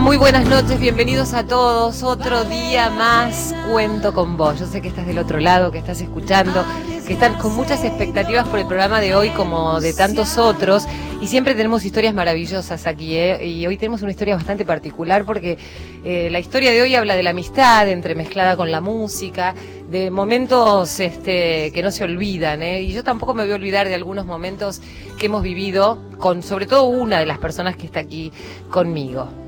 Muy 0.00 0.16
buenas 0.16 0.44
noches, 0.46 0.80
bienvenidos 0.80 1.34
a 1.34 1.46
todos. 1.46 2.02
Otro 2.02 2.44
día 2.44 2.90
más 2.90 3.54
cuento 3.70 4.12
con 4.12 4.36
vos. 4.36 4.58
Yo 4.58 4.66
sé 4.66 4.80
que 4.80 4.88
estás 4.88 5.06
del 5.06 5.18
otro 5.18 5.38
lado, 5.38 5.70
que 5.70 5.78
estás 5.78 6.00
escuchando, 6.00 6.64
que 7.06 7.12
están 7.12 7.34
con 7.34 7.54
muchas 7.54 7.84
expectativas 7.84 8.48
por 8.48 8.58
el 8.58 8.66
programa 8.66 9.00
de 9.00 9.14
hoy 9.14 9.30
como 9.30 9.80
de 9.80 9.92
tantos 9.94 10.36
otros. 10.36 10.86
Y 11.20 11.28
siempre 11.28 11.54
tenemos 11.54 11.84
historias 11.84 12.12
maravillosas 12.12 12.86
aquí, 12.88 13.16
¿eh? 13.16 13.46
Y 13.46 13.66
hoy 13.66 13.76
tenemos 13.76 14.02
una 14.02 14.10
historia 14.10 14.34
bastante 14.34 14.64
particular 14.64 15.24
porque 15.24 15.58
eh, 16.04 16.28
la 16.30 16.40
historia 16.40 16.72
de 16.72 16.82
hoy 16.82 16.94
habla 16.96 17.14
de 17.14 17.22
la 17.22 17.30
amistad 17.30 17.88
entremezclada 17.88 18.56
con 18.56 18.72
la 18.72 18.80
música, 18.80 19.54
de 19.88 20.10
momentos 20.10 20.98
este, 20.98 21.70
que 21.72 21.82
no 21.82 21.92
se 21.92 22.02
olvidan, 22.04 22.62
¿eh? 22.62 22.82
Y 22.82 22.92
yo 22.92 23.04
tampoco 23.04 23.32
me 23.32 23.44
voy 23.44 23.52
a 23.52 23.56
olvidar 23.56 23.88
de 23.88 23.94
algunos 23.94 24.26
momentos 24.26 24.80
que 25.18 25.26
hemos 25.26 25.42
vivido 25.42 26.02
con, 26.18 26.42
sobre 26.42 26.66
todo, 26.66 26.84
una 26.84 27.20
de 27.20 27.26
las 27.26 27.38
personas 27.38 27.76
que 27.76 27.86
está 27.86 28.00
aquí 28.00 28.32
conmigo. 28.70 29.47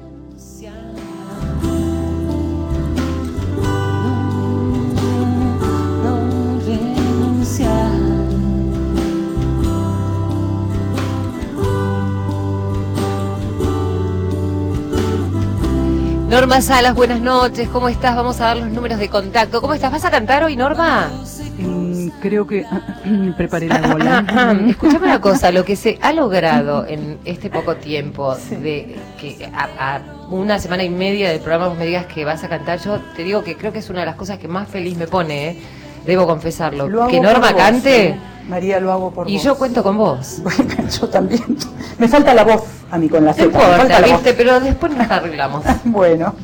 Norma 16.30 16.60
Salas, 16.60 16.94
buenas 16.94 17.20
noches, 17.20 17.68
¿cómo 17.70 17.88
estás? 17.88 18.14
Vamos 18.14 18.40
a 18.40 18.44
dar 18.44 18.58
los 18.58 18.68
números 18.68 19.00
de 19.00 19.08
contacto. 19.08 19.60
¿Cómo 19.60 19.74
estás? 19.74 19.90
¿Vas 19.90 20.04
a 20.04 20.12
cantar 20.12 20.44
hoy, 20.44 20.54
Norma? 20.54 21.10
Mm, 21.58 22.06
creo 22.22 22.46
que 22.46 22.64
preparé 23.36 23.66
la 23.66 23.80
bola. 23.80 24.24
Escuchame 24.68 25.06
una 25.06 25.20
cosa, 25.20 25.50
lo 25.50 25.64
que 25.64 25.74
se 25.74 25.98
ha 26.00 26.12
logrado 26.12 26.86
en 26.88 27.18
este 27.24 27.50
poco 27.50 27.74
tiempo 27.74 28.36
de 28.48 28.96
que 29.20 29.50
a, 29.52 29.96
a 29.96 30.00
una 30.30 30.60
semana 30.60 30.84
y 30.84 30.88
media 30.88 31.30
del 31.30 31.40
programa 31.40 31.66
vos 31.66 31.76
me 31.76 31.84
digas 31.84 32.06
que 32.06 32.24
vas 32.24 32.44
a 32.44 32.48
cantar, 32.48 32.78
yo 32.78 33.00
te 33.16 33.24
digo 33.24 33.42
que 33.42 33.56
creo 33.56 33.72
que 33.72 33.80
es 33.80 33.90
una 33.90 34.00
de 34.00 34.06
las 34.06 34.14
cosas 34.14 34.38
que 34.38 34.46
más 34.46 34.68
feliz 34.68 34.96
me 34.96 35.08
pone, 35.08 35.48
¿eh? 35.48 35.58
debo 36.06 36.28
confesarlo. 36.28 36.88
Lo 36.88 37.08
que 37.08 37.20
Norma 37.20 37.50
vos, 37.50 37.60
cante 37.60 38.06
¿eh? 38.06 38.20
María, 38.48 38.78
lo 38.78 38.92
hago 38.92 39.10
por 39.10 39.28
y 39.28 39.34
vos. 39.34 39.42
yo 39.42 39.58
cuento 39.58 39.82
con 39.82 39.98
vos. 39.98 40.40
Bueno, 40.44 40.88
yo 40.88 41.08
también. 41.08 41.58
Me 41.98 42.06
falta 42.06 42.32
la 42.34 42.44
voz 42.44 42.79
a 42.90 42.98
mí 42.98 43.08
con 43.08 43.24
la 43.24 43.32
Z. 43.32 43.44
importa. 43.44 44.02
¿viste? 44.02 44.34
Pero 44.34 44.58
después 44.60 44.94
nos 44.96 45.10
arreglamos. 45.10 45.64
Bueno, 45.84 46.34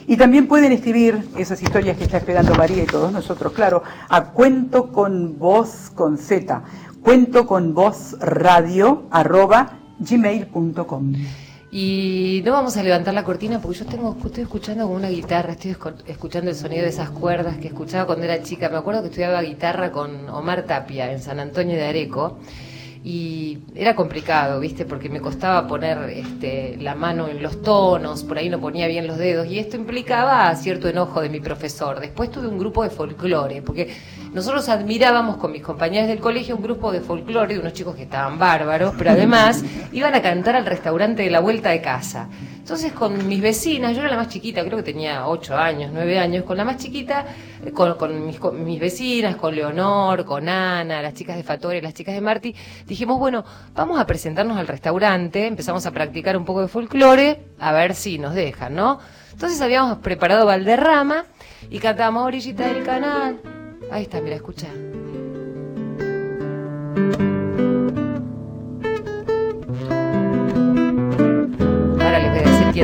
Y 0.06 0.16
también 0.16 0.46
pueden 0.46 0.70
escribir 0.70 1.28
esas 1.36 1.60
historias 1.60 1.96
que 1.96 2.04
está 2.04 2.18
esperando 2.18 2.54
María 2.54 2.84
y 2.84 2.86
todos 2.86 3.12
nosotros, 3.12 3.52
claro, 3.52 3.82
a 4.08 4.26
cuento 4.26 4.92
con 4.92 5.36
voz 5.36 5.90
con 5.92 6.16
Z, 6.16 6.62
cuento 7.02 7.48
con 7.48 7.74
voz 7.74 8.16
radio 8.20 9.08
arroba 9.10 9.78
gmail.com. 9.98 11.14
Y 11.72 12.42
no 12.44 12.52
vamos 12.52 12.76
a 12.76 12.82
levantar 12.82 13.14
la 13.14 13.22
cortina 13.22 13.60
porque 13.60 13.78
yo 13.78 13.86
tengo, 13.86 14.16
estoy 14.24 14.42
escuchando 14.42 14.84
como 14.84 14.96
una 14.96 15.08
guitarra, 15.08 15.52
estoy 15.52 15.76
escuchando 16.06 16.50
el 16.50 16.56
sonido 16.56 16.82
de 16.82 16.88
esas 16.88 17.10
cuerdas 17.10 17.58
que 17.58 17.68
escuchaba 17.68 18.06
cuando 18.06 18.24
era 18.24 18.42
chica. 18.42 18.68
Me 18.68 18.78
acuerdo 18.78 19.02
que 19.02 19.08
estudiaba 19.08 19.40
guitarra 19.42 19.92
con 19.92 20.28
Omar 20.30 20.64
Tapia 20.64 21.12
en 21.12 21.20
San 21.20 21.38
Antonio 21.38 21.76
de 21.76 21.86
Areco 21.86 22.38
y 23.02 23.58
era 23.74 23.96
complicado, 23.96 24.60
¿viste? 24.60 24.84
Porque 24.84 25.08
me 25.08 25.20
costaba 25.20 25.66
poner 25.66 26.10
este, 26.10 26.76
la 26.78 26.94
mano 26.94 27.28
en 27.28 27.42
los 27.42 27.62
tonos, 27.62 28.24
por 28.24 28.36
ahí 28.36 28.50
no 28.50 28.60
ponía 28.60 28.86
bien 28.88 29.06
los 29.06 29.16
dedos 29.16 29.46
y 29.46 29.58
esto 29.58 29.76
implicaba 29.76 30.54
cierto 30.54 30.88
enojo 30.88 31.22
de 31.22 31.30
mi 31.30 31.40
profesor. 31.40 31.98
Después 31.98 32.30
tuve 32.30 32.48
un 32.48 32.58
grupo 32.58 32.82
de 32.82 32.90
folclore, 32.90 33.62
porque 33.62 33.96
nosotros 34.34 34.68
admirábamos 34.68 35.38
con 35.38 35.50
mis 35.50 35.62
compañeros 35.62 36.08
del 36.08 36.20
colegio 36.20 36.56
un 36.56 36.62
grupo 36.62 36.92
de 36.92 37.00
folclore 37.00 37.54
de 37.54 37.60
unos 37.60 37.72
chicos 37.72 37.96
que 37.96 38.02
estaban 38.02 38.38
bárbaros, 38.38 38.94
pero 38.98 39.12
además 39.12 39.64
iban 39.92 40.14
a 40.14 40.20
cantar 40.20 40.56
al 40.56 40.66
restaurante 40.66 41.22
de 41.22 41.30
la 41.30 41.40
vuelta 41.40 41.70
de 41.70 41.80
casa. 41.80 42.28
Entonces 42.70 42.92
con 42.92 43.26
mis 43.26 43.40
vecinas, 43.40 43.96
yo 43.96 44.02
era 44.02 44.10
la 44.10 44.16
más 44.16 44.28
chiquita, 44.28 44.64
creo 44.64 44.76
que 44.76 44.84
tenía 44.84 45.26
8 45.26 45.56
años, 45.56 45.90
9 45.92 46.20
años, 46.20 46.44
con 46.44 46.56
la 46.56 46.64
más 46.64 46.76
chiquita, 46.76 47.26
con, 47.74 47.96
con 47.96 48.24
mis, 48.24 48.38
con 48.38 48.62
mis 48.62 48.78
vecinas, 48.78 49.34
con 49.34 49.56
Leonor, 49.56 50.24
con 50.24 50.48
Ana, 50.48 51.02
las 51.02 51.14
chicas 51.14 51.36
de 51.36 51.42
Fatore, 51.42 51.82
las 51.82 51.94
chicas 51.94 52.14
de 52.14 52.20
Marti, 52.20 52.54
dijimos, 52.86 53.18
bueno, 53.18 53.44
vamos 53.74 53.98
a 53.98 54.06
presentarnos 54.06 54.56
al 54.56 54.68
restaurante, 54.68 55.48
empezamos 55.48 55.84
a 55.84 55.90
practicar 55.90 56.36
un 56.36 56.44
poco 56.44 56.62
de 56.62 56.68
folclore, 56.68 57.40
a 57.58 57.72
ver 57.72 57.96
si 57.96 58.20
nos 58.20 58.36
dejan, 58.36 58.76
¿no? 58.76 59.00
Entonces 59.32 59.60
habíamos 59.60 59.98
preparado 59.98 60.46
Valderrama 60.46 61.24
y 61.70 61.80
cantábamos 61.80 62.24
Orillita 62.24 62.68
del 62.68 62.84
Canal. 62.84 63.40
Ahí 63.90 64.04
está, 64.04 64.20
mira, 64.20 64.36
escucha. 64.36 64.68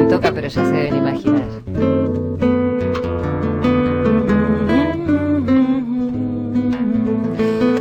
Toca, 0.03 0.33
pero 0.33 0.49
ya 0.49 0.65
se 0.65 0.73
deben 0.73 0.97
imaginar. 0.97 1.43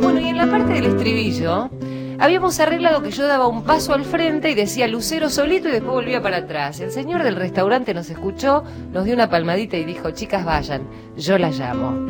Bueno, 0.02 0.20
y 0.20 0.28
en 0.28 0.36
la 0.36 0.46
parte 0.50 0.72
del 0.74 0.86
estribillo 0.86 1.70
habíamos 2.18 2.58
arreglado 2.60 3.02
que 3.02 3.10
yo 3.10 3.26
daba 3.26 3.46
un 3.46 3.62
paso 3.62 3.92
al 3.92 4.04
frente 4.04 4.50
y 4.50 4.54
decía 4.54 4.88
Lucero 4.88 5.28
solito 5.28 5.68
y 5.68 5.72
después 5.72 5.92
volvía 5.92 6.22
para 6.22 6.38
atrás. 6.38 6.80
El 6.80 6.90
señor 6.90 7.22
del 7.22 7.36
restaurante 7.36 7.94
nos 7.94 8.08
escuchó, 8.10 8.64
nos 8.92 9.04
dio 9.04 9.14
una 9.14 9.28
palmadita 9.28 9.76
y 9.76 9.84
dijo, 9.84 10.10
chicas 10.10 10.44
vayan, 10.44 10.82
yo 11.16 11.38
las 11.38 11.58
llamo. 11.58 12.06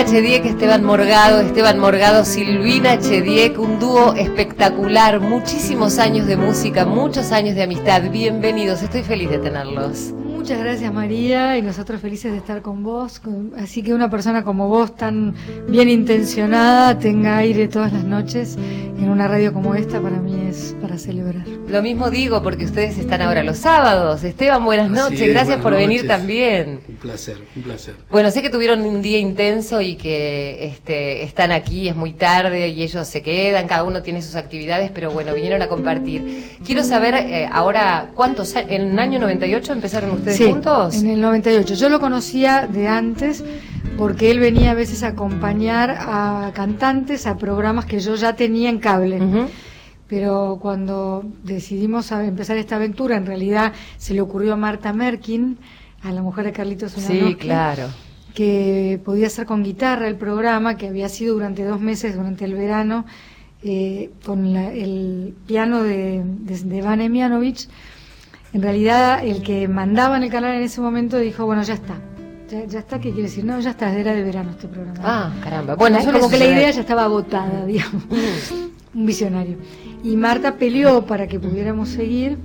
Esteban 0.00 0.84
Morgado, 0.84 1.40
Esteban 1.40 1.80
Morgado, 1.80 2.24
Silvina 2.24 3.00
Chediek, 3.00 3.58
un 3.58 3.80
dúo 3.80 4.14
espectacular, 4.14 5.18
muchísimos 5.18 5.98
años 5.98 6.28
de 6.28 6.36
música, 6.36 6.84
muchos 6.84 7.32
años 7.32 7.56
de 7.56 7.64
amistad. 7.64 8.02
Bienvenidos, 8.08 8.80
estoy 8.80 9.02
feliz 9.02 9.28
de 9.28 9.38
tenerlos. 9.38 10.14
Muchas 10.48 10.64
gracias 10.64 10.94
María 10.94 11.58
y 11.58 11.60
nosotros 11.60 12.00
felices 12.00 12.32
de 12.32 12.38
estar 12.38 12.62
con 12.62 12.82
vos. 12.82 13.20
Así 13.58 13.82
que 13.82 13.92
una 13.92 14.08
persona 14.08 14.44
como 14.44 14.66
vos 14.66 14.96
tan 14.96 15.34
bien 15.68 15.90
intencionada 15.90 16.98
tenga 16.98 17.36
aire 17.36 17.68
todas 17.68 17.92
las 17.92 18.04
noches 18.04 18.56
en 18.56 19.10
una 19.10 19.28
radio 19.28 19.52
como 19.52 19.74
esta 19.74 20.00
para 20.00 20.16
mí 20.16 20.46
es 20.48 20.74
para 20.80 20.96
celebrar. 20.96 21.46
Lo 21.68 21.82
mismo 21.82 22.10
digo 22.10 22.42
porque 22.42 22.64
ustedes 22.64 22.96
están 22.96 23.20
ahora 23.20 23.44
los 23.44 23.58
sábados. 23.58 24.24
Esteban, 24.24 24.64
buenas 24.64 24.90
noches, 24.90 25.20
es, 25.20 25.28
gracias 25.28 25.58
buenas 25.58 25.62
por 25.62 25.74
venir 25.74 26.04
noches. 26.04 26.08
también. 26.08 26.80
Un 26.88 26.96
placer, 26.96 27.36
un 27.54 27.62
placer. 27.62 27.94
Bueno, 28.10 28.30
sé 28.30 28.40
que 28.40 28.48
tuvieron 28.48 28.80
un 28.80 29.02
día 29.02 29.18
intenso 29.18 29.82
y 29.82 29.96
que 29.96 30.64
este, 30.64 31.24
están 31.24 31.52
aquí, 31.52 31.88
es 31.88 31.94
muy 31.94 32.14
tarde 32.14 32.68
y 32.68 32.82
ellos 32.82 33.06
se 33.06 33.22
quedan, 33.22 33.68
cada 33.68 33.84
uno 33.84 34.02
tiene 34.02 34.22
sus 34.22 34.34
actividades, 34.34 34.90
pero 34.92 35.10
bueno, 35.10 35.34
vinieron 35.34 35.60
a 35.60 35.68
compartir. 35.68 36.56
Quiero 36.64 36.82
saber 36.84 37.14
eh, 37.14 37.48
ahora, 37.52 38.12
¿cuántos 38.14 38.56
¿En 38.56 38.92
el 38.92 38.98
año 38.98 39.18
98 39.18 39.72
empezaron 39.74 40.10
ustedes 40.12 40.37
Sí, 40.38 40.50
juntos? 40.50 40.96
en 40.96 41.08
el 41.08 41.20
98. 41.20 41.74
Yo 41.74 41.88
lo 41.88 42.00
conocía 42.00 42.66
de 42.66 42.88
antes 42.88 43.44
porque 43.96 44.30
él 44.30 44.38
venía 44.38 44.70
a 44.70 44.74
veces 44.74 45.02
a 45.02 45.08
acompañar 45.08 45.90
a 45.98 46.52
cantantes 46.54 47.26
a 47.26 47.36
programas 47.36 47.84
que 47.84 47.98
yo 48.00 48.14
ya 48.14 48.34
tenía 48.36 48.70
en 48.70 48.78
cable. 48.78 49.20
Pero 50.08 50.58
cuando 50.62 51.24
decidimos 51.44 52.10
empezar 52.12 52.56
esta 52.56 52.76
aventura, 52.76 53.16
en 53.16 53.26
realidad 53.26 53.72
se 53.98 54.14
le 54.14 54.20
ocurrió 54.22 54.54
a 54.54 54.56
Marta 54.56 54.92
Merkin, 54.94 55.58
a 56.02 56.12
la 56.12 56.22
mujer 56.22 56.46
de 56.46 56.52
Carlitos 56.52 56.92
Sí, 56.92 57.36
claro. 57.38 57.88
que 58.34 59.00
podía 59.04 59.26
hacer 59.26 59.44
con 59.46 59.62
guitarra 59.64 60.08
el 60.08 60.14
programa, 60.16 60.76
que 60.76 60.86
había 60.88 61.08
sido 61.10 61.34
durante 61.34 61.64
dos 61.64 61.80
meses, 61.80 62.14
durante 62.16 62.44
el 62.46 62.54
verano, 62.54 63.04
eh, 63.62 64.10
con 64.24 64.54
la- 64.54 64.72
el 64.72 65.34
piano 65.46 65.82
de, 65.82 66.22
de, 66.24 66.58
de 66.58 66.82
Van 66.82 67.00
Emianovich. 67.02 67.68
En 68.58 68.62
realidad, 68.62 69.24
el 69.24 69.40
que 69.44 69.68
mandaba 69.68 70.16
en 70.16 70.24
el 70.24 70.30
canal 70.30 70.56
en 70.56 70.62
ese 70.62 70.80
momento 70.80 71.16
dijo, 71.16 71.46
bueno, 71.46 71.62
ya 71.62 71.74
está. 71.74 71.94
Ya, 72.50 72.64
ya 72.64 72.80
está, 72.80 72.98
¿qué 72.98 73.10
quiere 73.12 73.28
decir? 73.28 73.44
No, 73.44 73.60
ya 73.60 73.70
está, 73.70 73.96
era 73.96 74.12
de 74.12 74.24
verano 74.24 74.50
este 74.50 74.66
programa. 74.66 74.98
Ah, 75.00 75.32
caramba. 75.44 75.76
Bueno, 75.76 75.98
Como 75.98 76.10
suele 76.10 76.28
que 76.28 76.38
la 76.38 76.56
idea 76.56 76.70
ya 76.72 76.80
estaba 76.80 77.04
agotada, 77.04 77.64
digamos. 77.66 78.02
un 78.94 79.06
visionario. 79.06 79.58
Y 80.02 80.16
Marta 80.16 80.56
peleó 80.56 81.06
para 81.06 81.28
que 81.28 81.38
pudiéramos 81.38 81.90
seguir. 81.90 82.36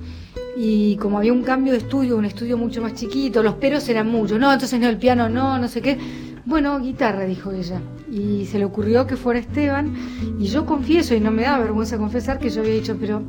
Y 0.55 0.97
como 0.97 1.17
había 1.17 1.33
un 1.33 1.41
cambio 1.41 1.71
de 1.71 1.79
estudio, 1.79 2.15
un 2.15 2.25
estudio 2.25 2.59
mucho 2.59 2.79
más 2.79 2.93
chiquito, 2.93 3.41
los 3.41 3.55
peros 3.55 3.89
eran 3.89 4.07
muchos. 4.07 4.39
No, 4.39 4.53
entonces 4.53 4.79
no, 4.79 4.89
el 4.89 4.97
piano 4.97 5.29
no, 5.29 5.57
no 5.57 5.67
sé 5.67 5.81
qué. 5.81 5.97
Bueno, 6.45 6.79
guitarra, 6.79 7.25
dijo 7.25 7.51
ella. 7.51 7.81
Y 8.11 8.45
se 8.45 8.59
le 8.59 8.65
ocurrió 8.65 9.07
que 9.07 9.15
fuera 9.15 9.39
Esteban. 9.39 9.95
Y 10.37 10.45
yo 10.45 10.67
confieso, 10.67 11.15
y 11.15 11.19
no 11.19 11.31
me 11.31 11.41
da 11.41 11.57
vergüenza 11.57 11.97
confesar, 11.97 12.37
que 12.37 12.51
yo 12.51 12.61
había 12.61 12.75
dicho, 12.75 12.95
pero 12.99 13.23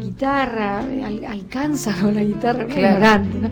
guitarra, 0.00 0.80
al- 0.80 1.24
alcanza 1.24 1.94
con 2.00 2.14
la 2.14 2.22
guitarra, 2.24 2.66
Claro. 2.66 2.80
ignorante, 2.96 3.38
¿no? 3.40 3.48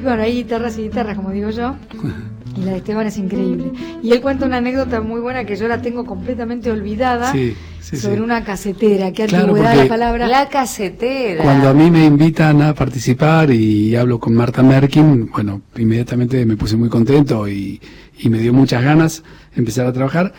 Y 0.00 0.02
bueno, 0.04 0.22
hay 0.22 0.32
guitarras 0.34 0.78
y 0.78 0.82
guitarras, 0.82 1.16
como 1.16 1.30
digo 1.30 1.50
yo. 1.50 1.76
Y 2.56 2.62
la 2.62 2.72
de 2.72 2.78
Esteban 2.78 3.06
es 3.06 3.16
increíble. 3.16 3.70
Y 4.02 4.10
él 4.10 4.20
cuenta 4.20 4.44
una 4.44 4.56
anécdota 4.56 5.00
muy 5.00 5.20
buena 5.20 5.44
que 5.44 5.54
yo 5.54 5.68
la 5.68 5.80
tengo 5.80 6.04
completamente 6.04 6.68
olvidada 6.72 7.30
Sí, 7.30 7.54
sí, 7.80 7.96
sobre 7.96 8.16
sí. 8.16 8.20
una 8.22 8.42
casetera. 8.42 9.12
Qué 9.12 9.26
Claro, 9.26 9.44
antigüedad 9.50 9.76
la 9.76 9.86
palabra. 9.86 10.26
La 10.26 10.48
casetera. 10.48 11.44
Cuando 11.44 11.68
a 11.68 11.74
mí 11.74 11.92
me 11.92 12.04
invitan 12.04 12.60
a 12.62 12.74
participar 12.74 13.52
y 13.52 13.94
hablo 13.94 14.18
con 14.18 14.34
Marta 14.34 14.64
Merkin, 14.64 15.30
bueno, 15.30 15.62
inmediatamente 15.76 16.44
me 16.44 16.56
puse 16.56 16.76
muy 16.76 16.88
contento 16.88 17.46
y, 17.46 17.80
y 18.18 18.28
me 18.28 18.38
dio 18.38 18.52
muchas 18.52 18.82
ganas 18.82 19.22
empezar 19.54 19.86
a 19.86 19.92
trabajar. 19.92 20.32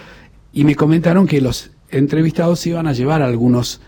Y 0.52 0.66
me 0.66 0.76
comentaron 0.76 1.28
que 1.28 1.40
los 1.40 1.72
entrevistados 1.92 2.68
iban 2.68 2.88
a 2.88 2.92
llevar 2.92 3.22
algunos 3.22 3.80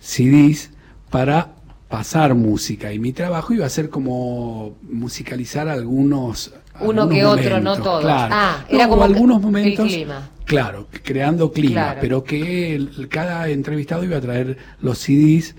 CDs 0.00 0.70
para 1.10 1.52
pasar 1.88 2.34
música. 2.34 2.92
Y 2.92 2.98
mi 2.98 3.12
trabajo 3.12 3.52
iba 3.54 3.66
a 3.66 3.70
ser 3.70 3.90
como 3.90 4.76
musicalizar 4.90 5.68
algunos. 5.68 6.52
Uno 6.80 7.02
algunos 7.02 7.08
que 7.10 7.24
otro, 7.24 7.60
no 7.60 7.76
todos. 7.80 8.02
Claro. 8.02 8.34
Ah, 8.36 8.64
No, 8.70 8.76
era 8.76 8.88
como 8.88 9.04
algunos 9.04 9.36
el 9.38 9.42
momentos. 9.42 9.86
clima. 9.86 10.30
Claro, 10.44 10.88
creando 11.02 11.50
clima, 11.52 11.72
Claro. 11.82 11.98
pero 12.00 12.24
que 12.24 12.74
el- 12.76 13.08
cada 13.08 13.48
entrevistado 13.48 14.04
iba 14.04 14.16
a 14.18 14.20
traer 14.20 14.58
los 14.80 14.98
CDs 14.98 15.54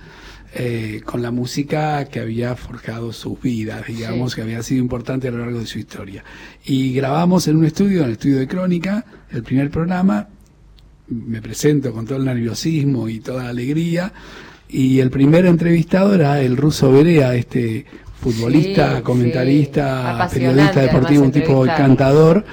eh, 0.60 1.02
con 1.06 1.22
la 1.22 1.30
música 1.30 2.06
que 2.06 2.20
había 2.22 2.56
forjado 2.56 3.12
sus 3.12 3.40
vidas, 3.42 3.86
digamos, 3.86 4.32
Sí. 4.32 4.36
que 4.38 4.42
había 4.44 4.64
sido 4.64 4.82
importante 4.82 5.28
a 5.28 5.32
lo 5.32 5.40
largo 5.40 5.60
de 5.60 5.68
su 5.68 5.78
historia. 5.78 6.24
Y 6.66 6.94
grabamos 6.94 7.48
en 7.48 7.58
un 7.58 7.66
estudio, 7.66 8.00
en 8.00 8.06
el 8.06 8.12
estudio 8.14 8.40
de 8.40 8.48
Crónica, 8.48 9.06
el 9.30 9.44
primer 9.44 9.70
programa, 9.70 10.30
me 11.10 11.42
presento 11.42 11.92
con 11.92 12.06
todo 12.06 12.18
el 12.18 12.26
nerviosismo 12.26 13.08
y 13.10 13.20
toda 13.20 13.44
la 13.44 13.50
alegría, 13.50 14.12
y 14.70 15.00
el 15.00 15.10
primer 15.10 15.46
entrevistado 15.46 16.14
era 16.14 16.42
el 16.42 16.58
ruso 16.58 16.92
Berea, 16.92 17.36
este 17.36 17.86
futbolista, 18.20 18.92
Sí, 18.92 18.96
sí. 18.98 19.02
comentarista, 19.04 20.28
periodista 20.32 20.82
deportivo, 20.82 21.24
un 21.24 21.32
tipo 21.32 21.66
encantador, 21.66 22.46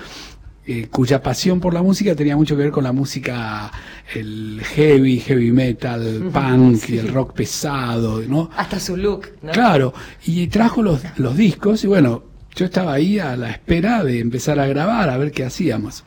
eh, 0.67 0.87
cuya 0.91 1.23
pasión 1.23 1.61
por 1.61 1.75
la 1.75 1.83
música 1.83 2.15
tenía 2.15 2.37
mucho 2.37 2.57
que 2.57 2.63
ver 2.63 2.71
con 2.71 2.85
la 2.85 2.93
música, 2.93 3.71
el 4.15 4.63
heavy, 4.63 5.19
heavy 5.21 5.53
metal, 5.53 6.31
punk 6.33 6.89
y 6.91 6.99
el 6.99 7.09
rock 7.09 7.35
pesado, 7.35 8.23
¿no? 8.23 8.51
Hasta 8.57 8.79
su 8.79 8.97
look, 8.97 9.29
¿no? 9.43 9.53
Claro, 9.53 9.93
y 10.25 10.47
trajo 10.47 10.83
los, 10.83 11.01
los 11.17 11.37
discos 11.37 11.85
y 11.85 11.87
bueno, 11.87 12.25
yo 12.55 12.67
estaba 12.67 12.93
ahí 12.95 13.19
a 13.19 13.37
la 13.37 13.51
espera 13.51 14.05
de 14.05 14.21
empezar 14.21 14.61
a 14.61 14.67
grabar, 14.67 15.11
a 15.11 15.17
ver 15.17 15.33
qué 15.33 15.45
hacíamos. 15.45 16.05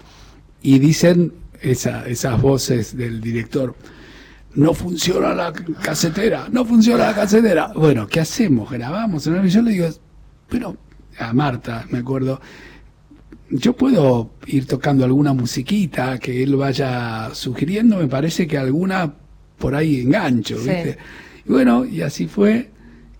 Y 0.61 0.79
dicen 0.79 1.33
esa, 1.61 2.07
esas 2.07 2.41
voces 2.41 2.95
del 2.95 3.21
director, 3.21 3.75
no 4.55 4.73
funciona 4.73 5.33
la 5.33 5.53
casetera, 5.53 6.47
no 6.51 6.65
funciona 6.65 7.07
la 7.07 7.15
casetera. 7.15 7.71
Bueno, 7.75 8.07
¿qué 8.07 8.19
hacemos? 8.19 8.69
¿Grabamos? 8.71 9.27
Y 9.27 9.49
yo 9.49 9.61
le 9.61 9.71
digo, 9.71 9.87
bueno, 10.49 10.77
a 11.19 11.33
Marta, 11.33 11.85
me 11.91 11.99
acuerdo, 11.99 12.41
yo 13.49 13.73
puedo 13.73 14.31
ir 14.47 14.65
tocando 14.65 15.05
alguna 15.05 15.33
musiquita 15.33 16.17
que 16.17 16.43
él 16.43 16.55
vaya 16.55 17.29
sugiriendo, 17.33 17.97
me 17.97 18.07
parece 18.07 18.47
que 18.47 18.57
alguna 18.57 19.13
por 19.57 19.75
ahí 19.75 20.01
engancho, 20.01 20.57
Sí. 20.57 20.69
¿viste? 20.69 20.97
Y 21.45 21.51
bueno, 21.51 21.85
y 21.85 22.01
así 22.01 22.27
fue, 22.27 22.71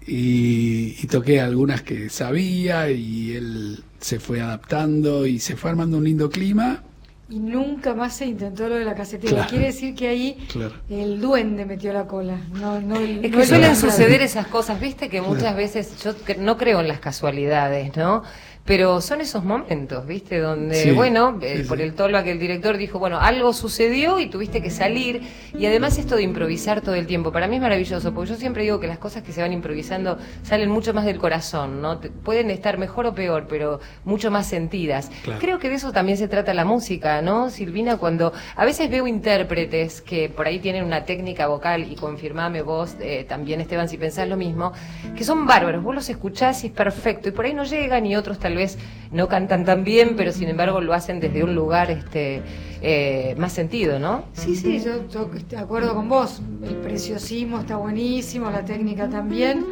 y, 0.06 0.96
y 1.02 1.08
toqué 1.08 1.40
algunas 1.40 1.82
que 1.82 2.10
sabía, 2.10 2.90
y 2.92 3.34
él 3.34 3.84
se 4.00 4.20
fue 4.20 4.42
adaptando 4.42 5.26
y 5.26 5.40
se 5.40 5.56
fue 5.56 5.72
armando 5.72 5.98
un 5.98 6.04
lindo 6.04 6.30
clima. 6.30 6.84
Y 7.30 7.40
nunca 7.40 7.94
más 7.94 8.16
se 8.16 8.26
intentó 8.26 8.70
lo 8.70 8.76
de 8.76 8.86
la 8.86 8.96
casetera. 8.96 9.34
Claro. 9.34 9.50
Quiere 9.50 9.66
decir 9.66 9.94
que 9.96 10.08
ahí 10.08 10.48
Claro. 10.50 10.76
el 10.90 11.20
duende 11.20 11.66
metió 11.66 11.92
la 11.92 12.08
cola. 12.08 12.38
No, 12.54 12.80
no 12.80 12.96
el, 12.96 13.26
Es 13.26 13.32
no 13.32 13.38
que 13.38 13.44
el 13.44 13.48
suelen 13.50 13.76
suceder 13.76 14.22
esas 14.22 14.48
cosas, 14.48 14.80
viste, 14.80 15.10
que 15.10 15.22
muchas 15.22 15.54
veces 15.56 16.02
yo 16.02 16.14
cre- 16.16 16.38
no 16.38 16.56
creo 16.58 16.80
en 16.80 16.88
las 16.88 17.00
casualidades, 17.02 17.98
¿no? 17.98 18.24
Pero 18.68 19.00
son 19.02 19.22
esos 19.22 19.44
momentos, 19.46 20.06
viste, 20.06 20.40
donde, 20.40 20.76
Sí, 20.76 20.92
bueno, 20.92 21.40
eh, 21.42 21.60
sí, 21.62 21.64
por 21.70 21.80
el 21.80 21.94
tolva 21.94 22.22
que 22.24 22.32
el 22.34 22.38
director 22.40 22.76
dijo, 22.76 23.00
bueno, 23.00 23.18
algo 23.18 23.54
sucedió 23.54 24.20
y 24.20 24.28
tuviste 24.28 24.62
que 24.62 24.70
salir. 24.70 25.22
Y 25.58 25.66
además 25.68 25.98
esto 25.98 26.18
de 26.18 26.24
improvisar 26.24 26.82
todo 26.82 26.94
el 26.96 27.08
tiempo, 27.08 27.32
para 27.32 27.48
mí 27.48 27.56
es 27.56 27.62
maravilloso, 27.62 28.14
porque 28.14 28.32
yo 28.32 28.36
siempre 28.36 28.64
digo 28.64 28.82
que 28.82 28.88
las 28.88 28.98
cosas 28.98 29.24
que 29.24 29.32
se 29.32 29.42
van 29.42 29.54
improvisando 29.54 30.18
salen 30.44 30.70
mucho 30.70 30.94
más 30.94 31.06
del 31.06 31.18
corazón, 31.18 31.82
¿no? 31.82 32.00
Te- 32.00 32.10
pueden 32.10 32.52
estar 32.52 32.78
mejor 32.78 33.06
o 33.06 33.16
peor, 33.16 33.46
pero 33.48 33.80
mucho 34.04 34.32
más 34.32 34.48
sentidas. 34.48 35.10
Claro. 35.24 35.40
Creo 35.40 35.60
que 35.60 35.70
de 35.70 35.76
eso 35.76 35.94
también 35.94 36.18
se 36.18 36.28
trata 36.28 36.54
la 36.54 36.66
música, 36.66 37.22
¿no, 37.22 37.50
Silvina? 37.50 37.96
Cuando 37.96 38.34
a 38.56 38.66
veces 38.66 38.90
veo 38.90 39.08
intérpretes 39.08 40.02
que 40.02 40.28
por 40.28 40.46
ahí 40.46 40.60
tienen 40.60 40.84
una 40.84 41.06
técnica 41.06 41.48
vocal, 41.48 41.90
y 41.90 41.96
confirmame 41.96 42.64
vos 42.64 42.98
eh, 43.00 43.26
también, 43.30 43.62
Esteban, 43.62 43.88
si 43.88 43.98
pensás 43.98 44.28
lo 44.28 44.36
mismo, 44.36 44.74
que 45.16 45.24
son 45.24 45.46
bárbaros, 45.48 45.82
vos 45.82 45.96
los 45.96 46.10
escuchás 46.10 46.66
y 46.66 46.68
es 46.68 46.74
perfecto, 46.74 47.30
y 47.30 47.32
por 47.32 47.46
ahí 47.46 47.54
no 47.54 47.64
llegan 47.64 48.06
y 48.06 48.16
otros 48.18 48.40
tal 48.40 48.57
vez 48.58 48.78
no 49.12 49.30
cantan 49.30 49.64
tan 49.64 49.86
bien, 49.86 50.16
pero 50.18 50.34
sin 50.34 50.50
embargo 50.50 50.82
lo 50.82 50.94
hacen 50.94 51.22
desde 51.22 51.44
un 51.44 51.56
lugar 51.56 51.90
este 51.90 52.42
eh, 52.82 53.36
más 53.38 53.54
sentido, 53.54 54.00
¿no? 54.00 54.26
Sí, 54.34 54.56
sí, 54.56 54.80
yo, 54.84 55.08
yo 55.08 55.30
estoy 55.34 55.58
de 55.58 55.64
acuerdo 55.64 55.96
con 55.96 56.10
vos. 56.10 56.42
El 56.64 56.76
preciosismo 56.76 57.60
está 57.60 57.78
buenísimo, 57.78 58.52
la 58.52 58.66
técnica 58.66 59.10
también, 59.10 59.66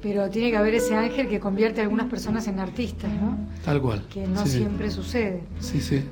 pero 0.00 0.28
tiene 0.30 0.50
que 0.50 0.56
haber 0.56 0.74
ese 0.74 0.94
ángel 0.94 1.28
que 1.28 1.40
convierte 1.40 1.80
a 1.80 1.84
algunas 1.84 2.06
personas 2.06 2.46
en 2.46 2.60
artistas, 2.60 3.10
¿no? 3.10 3.36
Tal 3.64 3.80
cual. 3.82 4.04
Que 4.12 4.26
no 4.26 4.44
Sí, 4.44 4.50
sí. 4.52 4.58
siempre 4.58 4.90
sucede. 4.90 5.42
Sí, 5.60 5.80
sí. 5.80 6.04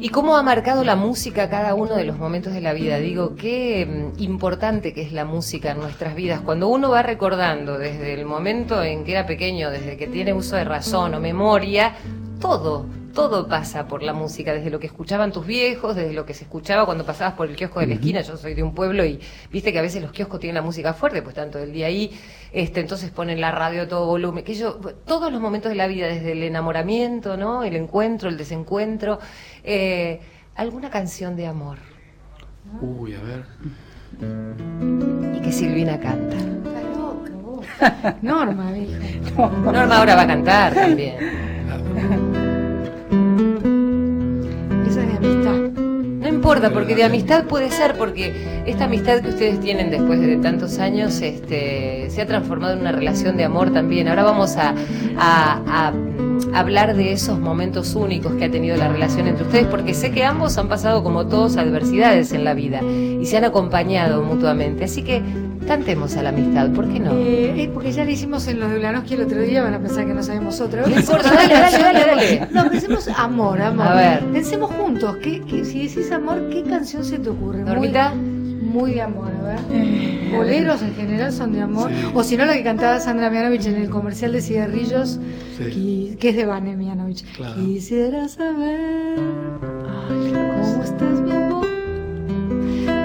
¿Y 0.00 0.08
cómo 0.08 0.36
ha 0.36 0.42
marcado 0.42 0.82
la 0.84 0.96
música 0.96 1.48
cada 1.50 1.74
uno 1.74 1.94
de 1.94 2.04
los 2.04 2.18
momentos 2.18 2.52
de 2.54 2.60
la 2.60 2.72
vida? 2.72 2.98
Digo, 2.98 3.34
qué 3.36 4.12
mm, 4.16 4.22
importante 4.22 4.92
que 4.94 5.02
es 5.02 5.12
la 5.12 5.24
música 5.24 5.72
en 5.72 5.78
nuestras 5.80 6.14
vidas. 6.14 6.40
Cuando 6.40 6.68
uno 6.68 6.90
va 6.90 7.02
recordando 7.02 7.78
desde 7.78 8.14
el 8.14 8.24
momento 8.24 8.82
en 8.82 9.04
que 9.04 9.12
era 9.12 9.26
pequeño, 9.26 9.70
desde 9.70 9.96
que 9.96 10.06
tiene 10.06 10.32
uso 10.32 10.56
de 10.56 10.64
razón 10.64 11.14
o 11.14 11.20
memoria, 11.20 11.94
todo, 12.40 12.86
todo 13.14 13.46
pasa 13.48 13.86
por 13.86 14.02
la 14.02 14.12
música, 14.12 14.52
desde 14.52 14.70
lo 14.70 14.78
que 14.80 14.86
escuchaban 14.88 15.32
tus 15.32 15.46
viejos, 15.46 15.94
desde 15.96 16.12
lo 16.12 16.26
que 16.26 16.34
se 16.34 16.44
escuchaba 16.44 16.84
cuando 16.84 17.06
pasabas 17.06 17.34
por 17.34 17.48
el 17.48 17.56
kiosco 17.56 17.80
de 17.80 17.86
la 17.86 17.94
esquina. 17.94 18.20
Yo 18.22 18.36
soy 18.36 18.54
de 18.54 18.62
un 18.62 18.74
pueblo 18.74 19.04
y 19.04 19.20
viste 19.50 19.72
que 19.72 19.78
a 19.78 19.82
veces 19.82 20.02
los 20.02 20.12
kioscos 20.12 20.40
tienen 20.40 20.56
la 20.56 20.62
música 20.62 20.92
fuerte, 20.92 21.22
pues 21.22 21.34
tanto 21.34 21.58
el 21.58 21.72
día 21.72 21.86
ahí, 21.86 22.10
este, 22.52 22.80
entonces 22.80 23.10
ponen 23.10 23.40
la 23.40 23.52
radio 23.52 23.82
a 23.82 23.88
todo 23.88 24.06
volumen. 24.06 24.44
Que 24.44 24.54
yo, 24.54 24.78
todos 25.06 25.32
los 25.32 25.40
momentos 25.40 25.70
de 25.70 25.76
la 25.76 25.86
vida, 25.86 26.08
desde 26.08 26.32
el 26.32 26.42
enamoramiento, 26.42 27.36
¿no? 27.36 27.62
El 27.62 27.76
encuentro, 27.76 28.28
el 28.28 28.36
desencuentro. 28.36 29.18
eh, 29.62 30.20
alguna 30.56 30.88
canción 30.88 31.34
de 31.34 31.46
amor 31.48 31.78
Uy, 32.80 33.14
a 33.14 33.20
ver. 33.22 33.44
y 35.36 35.40
que 35.40 35.52
Silvina 35.52 35.98
canta. 35.98 36.36
Está 36.36 36.80
loca 36.96 37.32
vos. 37.42 37.66
Norma, 38.22 38.72
dijo. 38.72 39.48
Norma 39.48 39.98
ahora 39.98 40.14
va 40.16 40.22
a 40.22 40.26
cantar 40.26 40.74
también. 40.74 41.14
Importa, 46.34 46.70
porque 46.70 46.94
de 46.94 47.04
amistad 47.04 47.44
puede 47.44 47.70
ser, 47.70 47.96
porque 47.96 48.62
esta 48.66 48.84
amistad 48.84 49.20
que 49.20 49.30
ustedes 49.30 49.60
tienen 49.60 49.90
después 49.90 50.20
de 50.20 50.36
tantos 50.36 50.78
años 50.78 51.20
este, 51.20 52.10
se 52.10 52.22
ha 52.22 52.26
transformado 52.26 52.74
en 52.74 52.80
una 52.80 52.92
relación 52.92 53.36
de 53.36 53.44
amor 53.44 53.72
también. 53.72 54.08
Ahora 54.08 54.24
vamos 54.24 54.56
a, 54.56 54.72
mm, 54.72 56.54
hablar 56.54 56.94
de 56.94 57.12
esos 57.12 57.38
momentos 57.40 57.94
únicos 57.94 58.34
que 58.34 58.44
ha 58.44 58.50
tenido 58.50 58.76
la 58.76 58.88
relación 58.88 59.26
entre 59.26 59.44
ustedes, 59.44 59.66
porque 59.66 59.94
sé 59.94 60.10
que 60.10 60.24
ambos 60.24 60.58
han 60.58 60.68
pasado 60.68 61.02
como 61.02 61.26
todos 61.26 61.56
adversidades 61.56 62.32
en 62.32 62.44
la 62.44 62.54
vida 62.54 62.82
y 62.82 63.24
se 63.26 63.36
han 63.36 63.44
acompañado 63.44 64.22
mutuamente. 64.22 64.84
Así 64.84 65.02
que 65.02 65.22
cantemos 65.66 66.16
a 66.16 66.22
la 66.22 66.28
amistad, 66.30 66.70
¿por 66.70 66.88
qué 66.88 67.00
no? 67.00 67.12
Eh, 67.12 67.62
eh, 67.64 67.70
porque 67.72 67.92
ya 67.92 68.04
le 68.04 68.12
hicimos 68.12 68.46
en 68.48 68.60
los 68.60 68.70
de 68.70 68.78
Ulanowski 68.78 69.14
el 69.14 69.22
otro 69.22 69.40
día, 69.40 69.62
van 69.62 69.74
a 69.74 69.80
pensar 69.80 70.06
que 70.06 70.14
no 70.14 70.22
sabemos 70.22 70.60
otra. 70.60 70.82
No 70.86 70.94
importa, 70.96 71.30
dale, 71.30 71.54
dale, 71.54 71.78
dale, 71.78 72.00
dale. 72.06 72.48
No, 72.52 72.70
pensemos 72.70 73.08
amor, 73.16 73.60
amor. 73.60 73.86
A 73.86 73.94
ver. 73.94 74.24
Pensemos 74.26 74.70
juntos. 74.72 75.16
¿qué, 75.22 75.40
qué- 75.42 75.64
si 75.64 75.86
decís 75.86 76.10
amor, 76.12 76.48
¿qué 76.50 76.62
canción 76.62 77.04
se 77.04 77.18
te 77.18 77.28
ocurre? 77.30 77.58
Muy- 77.64 77.66
Normita. 77.72 78.14
Muy, 78.14 78.94
de 78.94 79.02
amor, 79.02 79.30
a 79.40 79.42
ver. 79.42 79.58
Boleros 80.34 80.82
en 80.82 80.94
general 80.96 81.32
son 81.32 81.52
de 81.52 81.60
amor. 81.60 81.90
O 82.12 82.24
si 82.24 82.36
no, 82.36 82.44
la 82.44 82.54
que 82.54 82.64
cantaba 82.64 82.98
Sandra 82.98 83.30
Mianovich 83.30 83.66
en 83.66 83.76
el 83.76 83.88
comercial 83.88 84.32
de 84.32 84.40
cigarrillos, 84.40 85.20
Sí. 85.58 86.16
que 86.18 86.30
es 86.30 86.36
de 86.36 86.44
Vane 86.44 86.74
Mianovich. 86.76 87.24
Claro. 87.36 87.54
Quisiera 87.54 88.26
saber 88.26 89.16
cómo 89.60 90.82
estás, 90.82 91.20
mi 91.20 91.30
amor. 91.30 91.66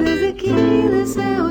Desde 0.04 0.30
aquí 0.30 0.52
deseo 0.92 1.50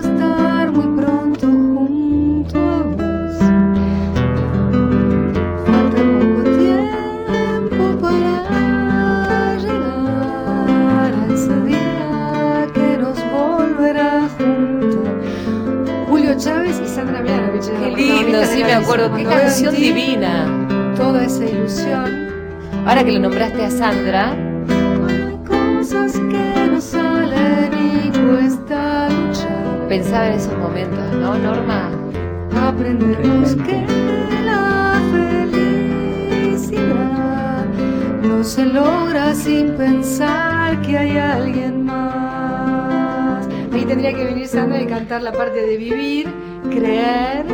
sí 18.58 18.64
me 18.64 18.74
acuerdo, 18.74 19.14
qué 19.14 19.22
canción 19.24 19.74
ti 19.74 19.82
divina. 19.82 20.46
Toda 20.96 21.24
esa 21.24 21.44
ilusión. 21.44 22.28
Ahora 22.86 23.04
que 23.04 23.12
lo 23.12 23.20
nombraste 23.20 23.64
a 23.64 23.70
Sandra, 23.70 24.34
cosas 25.46 26.14
que 26.14 26.68
no 26.68 26.80
salen 26.80 27.70
y 27.72 28.10
cuesta 28.10 29.08
luchar. 29.10 29.86
pensaba 29.88 30.26
en 30.28 30.32
esos 30.34 30.58
momentos, 30.58 31.12
¿no, 31.14 31.38
Norma? 31.38 31.90
Aprendemos 32.60 33.54
que 33.54 33.86
la 34.44 35.00
felicidad 35.12 36.84
no 38.22 38.42
se 38.42 38.66
logra 38.66 39.34
sin 39.34 39.76
pensar 39.76 40.82
que 40.82 40.98
hay 40.98 41.16
alguien 41.16 41.84
más. 41.84 43.46
Ahí 43.72 43.84
tendría 43.84 44.12
que 44.12 44.24
venir 44.24 44.48
Sandra 44.48 44.82
y 44.82 44.86
cantar 44.86 45.22
la 45.22 45.30
parte 45.30 45.60
de 45.60 45.76
vivir, 45.76 46.28
creer, 46.70 47.46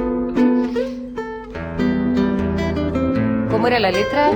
¿Cómo 3.65 3.73
era 3.73 3.81
la 3.81 3.93
letra? 3.93 4.31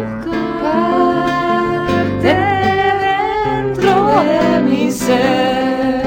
dentro 2.23 4.23
de 4.23 4.61
mi 4.63 4.91
ser. 4.91 6.03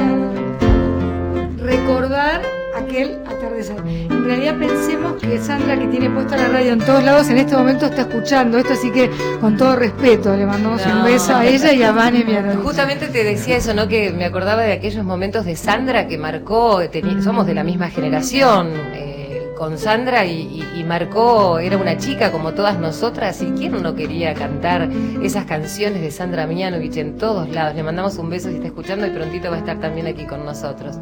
Recordar 1.60 2.42
aquel 2.76 3.20
atardecer. 3.28 3.78
En 3.86 4.26
realidad 4.26 4.56
pensemos 4.58 5.22
que 5.22 5.38
Sandra, 5.38 5.78
que 5.78 5.86
tiene 5.86 6.10
puesta 6.10 6.36
la 6.36 6.48
radio 6.48 6.74
en 6.74 6.80
todos 6.80 7.04
lados, 7.04 7.30
en 7.30 7.38
este 7.38 7.56
momento 7.56 7.86
está 7.86 8.02
escuchando 8.02 8.58
esto, 8.58 8.74
así 8.74 8.90
que 8.92 9.12
con 9.40 9.56
todo 9.56 9.76
respeto 9.76 10.36
le 10.36 10.48
mandamos 10.48 10.84
No. 10.88 10.96
un 10.98 11.04
beso 11.04 11.36
a 11.36 11.46
ella 11.46 11.74
y 11.74 11.84
a 11.84 11.92
Vane. 11.92 12.26
Justamente 12.64 13.08
te 13.10 13.24
decía 13.24 13.58
eso, 13.58 13.76
¿no? 13.76 13.88
Que 13.88 14.12
me 14.12 14.26
acordaba 14.26 14.64
de 14.64 14.74
aquellos 14.74 15.06
momentos 15.06 15.46
de 15.46 15.56
Sandra 15.56 16.08
que 16.08 16.18
marcó, 16.18 16.82
somos 17.24 17.46
de 17.46 17.54
la 17.54 17.64
misma 17.64 17.92
generación, 17.92 18.70
eh, 18.96 19.11
con 19.62 19.78
Sandra 19.78 20.26
y, 20.26 20.64
y- 20.76 20.80
y 20.80 20.84
marcó, 20.84 21.60
era 21.60 21.78
una 21.78 21.96
chica 21.96 22.32
como 22.32 22.54
todas 22.54 22.80
nosotras, 22.80 23.40
y 23.44 23.52
quién 23.52 23.80
no 23.84 23.94
quería 23.94 24.34
cantar 24.34 24.90
esas 25.22 25.46
canciones 25.46 26.02
de 26.02 26.10
Sandra 26.10 26.48
Mianovich 26.48 26.98
en 26.98 27.16
todos 27.16 27.48
lados. 27.48 27.76
Le 27.76 27.84
mandamos 27.84 28.18
un 28.18 28.32
beso 28.32 28.50
si 28.50 28.56
está 28.56 28.66
escuchando 28.70 29.06
y 29.06 29.12
prontito 29.12 29.52
va 29.52 29.58
a 29.58 29.60
estar 29.60 29.80
también 29.80 30.08
aquí 30.08 30.26
con 30.26 30.44
nosotros. 30.46 30.98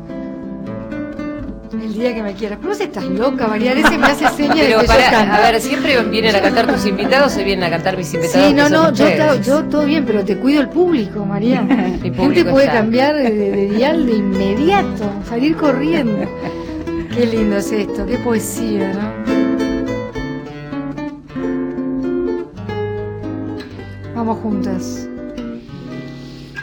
El 1.72 1.94
día 1.94 2.14
que 2.14 2.22
me 2.22 2.34
quieras. 2.34 2.58
Pero 2.62 2.74
vos 2.74 2.82
estás 2.82 3.06
loca, 3.06 3.48
María. 3.48 3.72
Ese 3.72 3.98
me 3.98 4.08
hace 4.08 4.28
señas 4.36 4.58
de 4.58 4.72
yo 4.72 4.86
para, 4.86 5.10
canto. 5.10 5.34
a 5.36 5.40
ver, 5.52 5.62
siempre 5.62 5.98
vienen 6.04 6.36
a 6.36 6.42
cantar 6.42 6.68
tus 6.68 6.86
invitados, 6.86 7.32
se 7.32 7.46
vienen 7.46 7.64
a 7.64 7.70
cantar 7.70 7.96
mis 7.96 8.14
invitados. 8.14 8.46
Sí, 8.46 8.54
no, 8.54 8.68
no, 8.68 8.92
yo, 8.94 9.06
yo 9.42 9.64
todo 9.70 9.86
bien, 9.86 10.04
pero 10.06 10.26
te 10.26 10.36
cuido 10.38 10.60
el 10.60 10.68
público, 10.68 11.24
María. 11.26 11.66
Gente 11.66 12.12
público 12.18 12.52
puede 12.52 12.66
está. 12.66 12.80
cambiar 12.80 13.16
de, 13.16 13.30
de 13.32 13.70
dial 13.70 14.06
de 14.06 14.16
inmediato, 14.18 15.10
salir 15.30 15.56
corriendo. 15.56 16.28
Qué 17.20 17.26
lindo 17.26 17.58
es 17.58 17.70
esto, 17.74 18.06
qué 18.06 18.18
poesía, 18.20 18.94
¿no? 18.94 19.12
Vamos 24.16 24.38
juntas. 24.38 25.10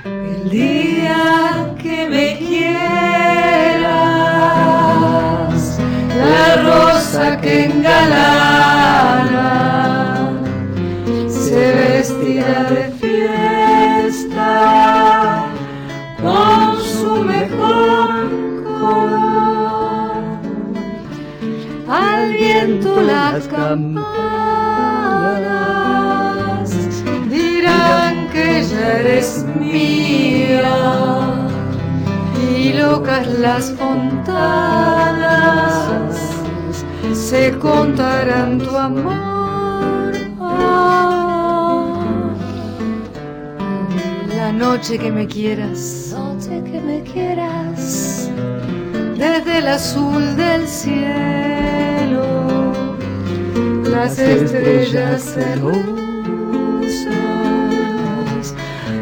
El 0.03 0.49
día 0.49 1.75
que 1.83 2.09
me 2.09 2.39
quieras, 2.39 2.89
la 6.17 6.57
rosa 6.63 7.39
que 7.39 7.65
engalana 7.67 8.56
viento 22.77 23.03
las 23.03 23.47
campanas. 23.49 24.05
Dirán 27.31 28.29
que 28.29 28.65
ya 28.65 28.99
eres 28.99 29.45
mía. 29.59 30.75
Y 32.51 32.73
locas 32.75 33.27
las 33.39 33.73
fontanas 33.73 34.37
se 37.13 37.57
contarán 37.59 38.59
tu 38.59 38.77
amor. 38.77 39.37
La 44.37 44.53
noche 44.53 44.99
que 44.99 45.11
me 45.11 45.27
quieras, 45.27 46.15
noche 46.17 46.63
que 46.63 46.81
me 46.81 47.03
quieras, 47.03 48.31
desde 49.19 49.59
el 49.59 49.67
azul 49.67 50.37
del 50.37 50.69
cielo, 50.69 51.66
las 53.97 54.19
estrellas 54.19 55.37
hermosas 55.37 55.95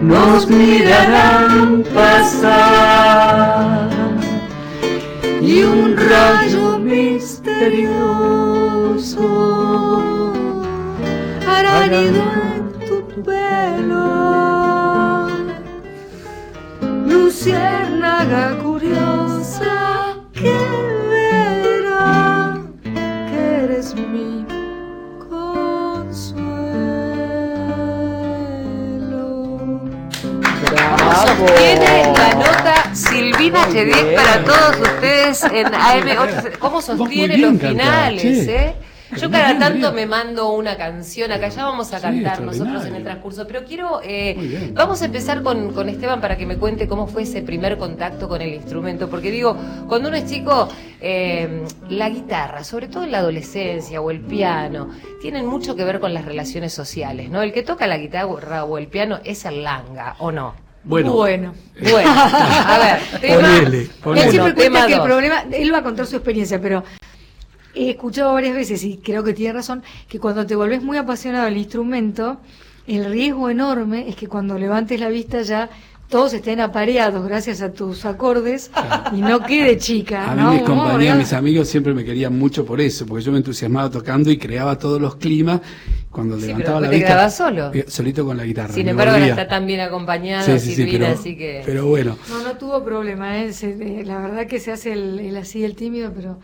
nos 0.01 0.49
mirarán 0.49 1.83
pasar 1.95 3.91
y 5.41 5.63
un 5.63 5.97
rayo 5.97 6.79
misterioso 6.79 7.93
hará 11.49 11.87
nido 11.87 12.23
en 12.55 12.65
tu 12.87 12.97
pelo. 13.23 14.07
Luciérnaga 17.11 18.45
Chedek 33.93 34.15
para 34.17 34.45
todos 34.45 34.81
ustedes 34.81 35.45
en 35.45 35.67
AM8. 35.67 36.59
¿Cómo 36.59 36.81
sostiene 36.81 37.37
bien 37.37 37.53
los 37.53 37.61
finales, 37.61 38.49
eh? 38.49 38.75
Yo 39.21 39.31
cada 39.31 39.57
tanto 39.59 39.93
me 39.93 40.07
mando 40.07 40.51
una 40.53 40.77
canción, 40.77 41.31
acá 41.31 41.49
ya 41.49 41.65
vamos 41.65 41.93
a 41.93 41.99
Sí, 41.99 42.03
cantar 42.03 42.41
nosotros 42.41 42.85
en 42.87 42.97
el 42.97 43.05
transcurso, 43.05 43.47
pero 43.47 43.65
quiero, 43.65 44.01
eh, 44.03 44.73
vamos 44.73 45.03
a 45.03 45.05
empezar 45.05 45.43
con, 45.43 45.73
con 45.73 45.89
Esteban 45.89 46.21
para 46.21 46.37
que 46.37 46.47
me 46.47 46.57
cuente 46.57 46.89
cómo 46.89 47.07
fue 47.07 47.23
ese 47.23 47.43
primer 47.43 47.77
contacto 47.79 48.29
con 48.29 48.41
el 48.43 48.55
instrumento, 48.55 49.09
porque 49.09 49.31
digo, 49.31 49.57
cuando 49.89 50.09
uno 50.09 50.17
es 50.17 50.27
chico, 50.27 50.69
eh, 51.01 51.65
la 51.91 52.09
guitarra, 52.09 52.65
sobre 52.65 52.89
todo 52.89 53.05
en 53.05 53.13
la 53.13 53.19
adolescencia 53.19 54.01
o 54.01 54.11
el 54.11 54.21
piano, 54.21 54.89
tienen 55.21 55.47
mucho 55.47 55.77
que 55.77 55.85
ver 55.85 56.01
con 56.01 56.13
las 56.13 56.25
relaciones 56.25 56.73
sociales, 56.73 57.31
¿no? 57.31 57.43
El 57.43 57.53
que 57.53 57.63
toca 57.63 57.87
la 57.87 57.99
guitarra 57.99 58.65
o 58.65 58.79
el 58.79 58.89
piano 58.89 59.21
es 59.23 59.45
el 59.45 59.63
langa, 59.63 60.17
¿o 60.19 60.33
no? 60.33 60.64
Bueno, 60.85 61.13
Bueno. 61.13 61.55
Bueno, 61.81 62.11
a 62.15 62.79
ver, 62.79 63.21
tema, 63.21 63.89
Ponele, 64.03 64.25
Él 64.25 64.31
siempre 64.31 64.55
cuenta 64.55 64.87
que 64.87 64.95
el 64.95 65.03
problema, 65.03 65.45
él 65.51 65.73
va 65.73 65.79
a 65.79 65.83
contar 65.83 66.07
su 66.07 66.15
experiencia, 66.17 66.61
pero 66.61 66.85
he 67.75 67.91
escuchado 67.91 68.33
varias 68.33 68.55
veces 68.55 68.85
y 68.85 68.99
creo 68.99 69.25
que 69.25 69.33
tiene 69.33 69.55
razón, 69.55 69.83
que 70.09 70.21
cuando 70.21 70.47
te 70.47 70.55
volvés 70.55 70.83
muy 70.83 70.97
apasionado 70.97 71.47
del 71.47 71.57
instrumento, 71.57 72.39
el 72.87 73.07
riesgo 73.07 73.51
enorme 73.51 74.09
es 74.09 74.15
que 74.15 74.29
cuando 74.29 74.59
levantes 74.59 75.01
la 75.01 75.09
vista 75.09 75.43
ya 75.43 75.69
todos 76.09 76.35
estén 76.35 76.61
apareados 76.61 77.27
gracias 77.27 77.63
a 77.63 77.73
tus 77.73 78.05
acordes 78.05 78.71
y 79.13 79.21
no 79.21 79.41
quede 79.41 79.79
chica. 79.79 80.31
A 80.31 80.35
mí 80.37 80.43
¿no? 80.43 80.53
mis 80.53 80.63
Uno, 80.63 80.77
compañeros, 80.77 81.15
¿no? 81.17 81.21
mis 81.23 81.33
amigos 81.33 81.69
siempre 81.69 81.95
me 81.95 82.05
querían 82.05 82.39
mucho 82.39 82.65
por 82.65 82.81
eso, 82.81 83.07
porque 83.07 83.25
yo 83.25 83.33
me 83.33 83.39
entusiasmaba 83.39 83.91
tocando 83.91 84.31
y 84.31 84.37
creaba 84.37 84.79
todos 84.79 85.01
los 85.01 85.17
climas. 85.17 85.61
Cuando 86.15 86.39
Sí, 86.39 86.47
levantaba 86.47 86.79
pero 86.79 86.81
la 86.87 86.91
te 86.91 86.97
vista, 86.97 87.29
solo. 87.31 87.71
eh, 87.75 87.85
solito 87.89 88.25
con 88.25 88.37
la 88.37 88.45
guitarra. 88.45 88.73
Sin 88.73 88.89
embargo, 88.89 89.15
ahora 89.15 89.27
está 89.27 89.49
tan 89.49 89.67
bien 89.67 89.81
acompañada 89.81 90.45
Sí, 90.45 90.61
sí, 90.61 90.69
sí, 90.69 90.75
Silvina, 90.77 91.07
pero, 91.09 91.19
así 91.21 91.37
que... 91.37 91.63
pero 91.67 91.87
bueno, 91.87 92.17
No, 92.29 92.41
no 92.45 92.57
tuvo 92.57 92.85
problema, 92.85 93.43
¿eh? 93.43 93.53
Se- 93.53 93.71
eh, 93.73 94.05
la 94.05 94.19
verdad 94.21 94.47
que 94.47 94.61
se 94.61 94.71
hace 94.71 94.93
el, 94.93 95.19
el 95.19 95.37
así, 95.37 95.65
el 95.65 95.75
tímido, 95.75 96.13
pero 96.15 96.39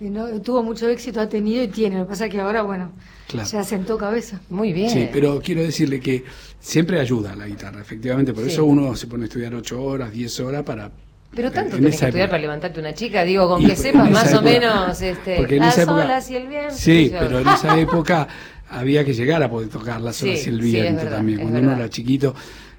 eh, 0.00 0.08
no, 0.08 0.40
tuvo 0.40 0.62
mucho 0.62 0.88
éxito, 0.88 1.20
ha 1.20 1.28
tenido 1.28 1.62
y 1.62 1.68
tiene. 1.68 1.98
Lo 1.98 2.04
que 2.04 2.08
pasa 2.08 2.24
es 2.26 2.32
que 2.32 2.40
ahora, 2.40 2.62
bueno, 2.62 2.92
Claro. 3.28 3.46
se 3.46 3.58
asentó 3.58 3.98
cabeza. 3.98 4.40
Muy 4.48 4.72
bien. 4.72 4.88
sí, 4.88 5.08
pero 5.12 5.38
quiero 5.44 5.60
decirle 5.62 6.00
que 6.00 6.24
siempre 6.58 6.98
ayuda 6.98 7.36
la 7.36 7.46
guitarra, 7.46 7.82
efectivamente, 7.82 8.32
por 8.32 8.44
Sí. 8.44 8.50
eso 8.52 8.64
uno 8.64 8.96
se 8.96 9.06
pone 9.06 9.24
a 9.24 9.26
estudiar 9.26 9.54
8 9.54 9.82
horas, 9.84 10.10
10 10.12 10.40
horas 10.40 10.62
para... 10.62 10.90
Pero 11.32 11.52
tanto 11.52 11.76
en 11.76 11.82
tenés 11.82 12.00
que 12.00 12.06
estudiar 12.06 12.24
época. 12.24 12.30
para 12.30 12.40
levantarte 12.40 12.80
una 12.80 12.92
chica, 12.92 13.22
digo, 13.22 13.46
con 13.48 13.62
Y 13.62 13.66
que 13.66 13.76
sepas 13.76 14.10
más 14.10 14.34
o 14.34 14.42
menos 14.42 15.00
este, 15.00 15.40
las 15.58 15.74
esa 15.74 15.82
época- 15.82 16.04
olas 16.04 16.28
y 16.30 16.36
el 16.36 16.48
viento. 16.48 16.74
Sí, 16.74 17.12
pero 17.16 17.38
en 17.38 17.48
esa 17.48 17.78
época 17.78 18.26
había 18.70 19.04
que 19.04 19.12
llegar 19.12 19.42
a 19.42 19.50
poder 19.50 19.68
tocar 19.68 20.00
las 20.00 20.16
Sí, 20.16 20.28
olas 20.28 20.46
y 20.46 20.48
el 20.50 20.62
sí, 20.62 20.70
viento 20.72 21.02
verdad, 21.04 21.16
también, 21.18 21.40
cuando 21.40 21.58
uno 21.60 21.72
era 21.72 21.90
chiquito. 21.90 22.34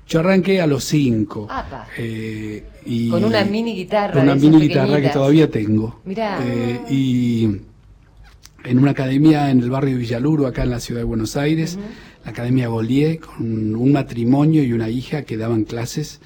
Yo 0.08 0.20
arranqué 0.20 0.60
a 0.60 0.68
los 0.68 0.84
5. 0.86 1.48
Apa. 1.50 1.88
y 2.86 3.10
Con 3.10 3.24
una 3.24 3.46
mini 3.46 3.76
guitarra 3.76 4.14
Con 4.14 4.24
una 4.24 4.36
mini 4.36 4.60
guitarra 4.62 5.00
que 5.00 5.10
todavía 5.10 5.50
tengo. 5.50 6.02
Mirá. 6.04 6.40
Eh, 6.46 6.82
y 6.90 7.46
en 8.64 8.80
una 8.80 8.92
academia 8.92 9.50
en 9.52 9.60
el 9.62 9.70
barrio 9.70 9.94
de 9.94 10.00
Villaluro, 10.00 10.48
acá 10.48 10.64
en 10.64 10.70
la 10.72 10.80
ciudad 10.80 11.02
de 11.02 11.06
Buenos 11.06 11.38
Aires, 11.38 11.78
la 12.26 12.32
Academia 12.32 12.68
Golier, 12.68 13.20
con 13.20 13.76
un 13.76 13.92
matrimonio 13.92 14.64
y 14.64 14.74
una 14.74 14.90
hija 14.90 15.24
que 15.24 15.38
daban 15.38 15.64
clases. 15.64 16.20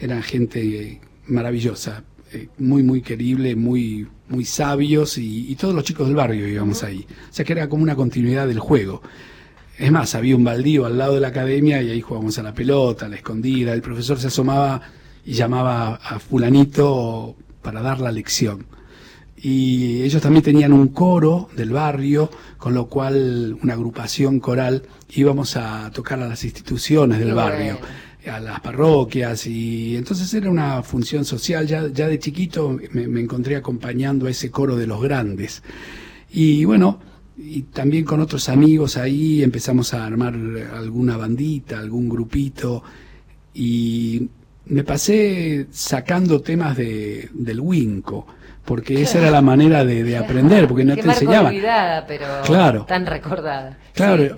Eran 0.00 0.22
gente 0.22 1.00
maravillosa, 1.26 2.04
eh, 2.32 2.48
muy, 2.58 2.82
muy 2.82 3.00
querible, 3.00 3.56
muy, 3.56 4.06
muy 4.28 4.44
sabios 4.44 5.18
y, 5.18 5.54
todos 5.56 5.74
los 5.74 5.84
chicos 5.84 6.06
del 6.06 6.16
barrio 6.16 6.46
íbamos 6.46 6.82
ahí. 6.84 7.06
O 7.30 7.32
sea 7.32 7.44
que 7.44 7.52
era 7.52 7.68
como 7.68 7.82
una 7.82 7.96
continuidad 7.96 8.46
del 8.46 8.58
juego. 8.58 9.02
Es 9.78 9.90
más, 9.92 10.14
había 10.14 10.36
un 10.36 10.44
baldío 10.44 10.86
al 10.86 10.98
lado 10.98 11.14
de 11.14 11.20
la 11.20 11.28
academia 11.28 11.80
y 11.82 11.90
ahí 11.90 12.00
jugábamos 12.00 12.38
a 12.38 12.42
la 12.42 12.52
pelota, 12.52 13.06
a 13.06 13.08
la 13.08 13.16
escondida. 13.16 13.72
El 13.72 13.82
profesor 13.82 14.18
se 14.18 14.26
asomaba 14.26 14.82
y 15.24 15.32
llamaba 15.32 15.96
a 15.96 16.18
fulanito 16.18 17.36
para 17.62 17.80
dar 17.80 18.00
la 18.00 18.12
lección. 18.12 18.66
Y 19.40 20.02
ellos 20.02 20.20
también 20.20 20.42
tenían 20.42 20.72
un 20.72 20.88
coro 20.88 21.48
del 21.56 21.70
barrio, 21.70 22.28
con 22.56 22.74
lo 22.74 22.88
cual 22.88 23.56
una 23.62 23.74
agrupación 23.74 24.40
coral 24.40 24.82
íbamos 25.10 25.56
a 25.56 25.90
tocar 25.92 26.20
a 26.20 26.28
las 26.28 26.42
instituciones 26.44 27.20
del 27.20 27.34
barrio. 27.34 27.78
A 28.26 28.40
las 28.40 28.60
parroquias 28.60 29.46
y 29.46 29.96
entonces 29.96 30.32
era 30.34 30.50
una 30.50 30.82
función 30.82 31.24
social. 31.24 31.66
Ya, 31.66 31.86
ya 31.88 32.08
de 32.08 32.18
chiquito 32.18 32.78
me, 32.92 33.06
me 33.06 33.20
encontré 33.20 33.56
acompañando 33.56 34.26
a 34.26 34.30
ese 34.30 34.50
coro 34.50 34.76
de 34.76 34.86
los 34.86 35.00
grandes. 35.02 35.62
Y 36.30 36.64
bueno, 36.64 37.00
y 37.36 37.62
también 37.62 38.04
con 38.04 38.20
otros 38.20 38.48
amigos 38.48 38.96
ahí 38.96 39.42
empezamos 39.42 39.94
a 39.94 40.04
armar 40.04 40.34
alguna 40.74 41.16
bandita, 41.16 41.78
algún 41.78 42.08
grupito 42.08 42.82
y 43.54 44.28
me 44.66 44.84
pasé 44.84 45.66
sacando 45.70 46.40
temas 46.40 46.76
de, 46.76 47.30
del 47.32 47.60
Winco, 47.60 48.26
porque 48.64 49.00
esa 49.02 49.18
era 49.18 49.30
la 49.30 49.40
manera 49.40 49.84
de, 49.84 50.04
de 50.04 50.16
aprender, 50.18 50.68
porque 50.68 50.84
no 50.84 50.94
Qué 50.94 51.02
te 51.02 51.08
enseñaban. 51.08 51.46
olvidada, 51.46 52.06
pero 52.06 52.24
Claro. 52.44 52.84
tan 52.86 53.06
recordada. 53.06 53.78
Claro, 53.94 54.36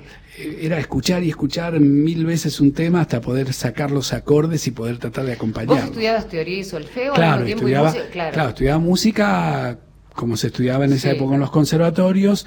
era 0.61 0.79
escuchar 0.79 1.23
y 1.23 1.29
escuchar 1.31 1.79
mil 1.81 2.25
veces 2.27 2.61
un 2.61 2.73
tema 2.73 3.01
hasta 3.03 3.21
poder 3.21 3.53
sacar 3.53 3.91
los 3.91 4.13
acordes 4.13 4.67
y 4.67 4.71
poder 4.71 4.99
tratar 4.99 5.25
de 5.25 5.31
¿Vos 5.31 5.37
acompañarlo. 5.37 5.85
estudiabas 5.85 6.29
teoría 6.29 6.59
y 6.59 6.65
solfeo 6.65 7.15
Claro, 7.15 7.47
y 7.49 7.53
estudiaba, 7.53 7.89
música? 7.89 8.05
Claro. 8.11 8.33
claro, 8.33 8.49
estudiaba 8.51 8.79
música 8.79 9.79
como 10.15 10.37
se 10.37 10.49
estudiaba 10.49 10.85
en 10.85 10.93
esa 10.93 11.11
Sí. 11.11 11.17
época 11.17 11.35
en 11.35 11.41
los 11.41 11.51
conservatorios 11.51 12.47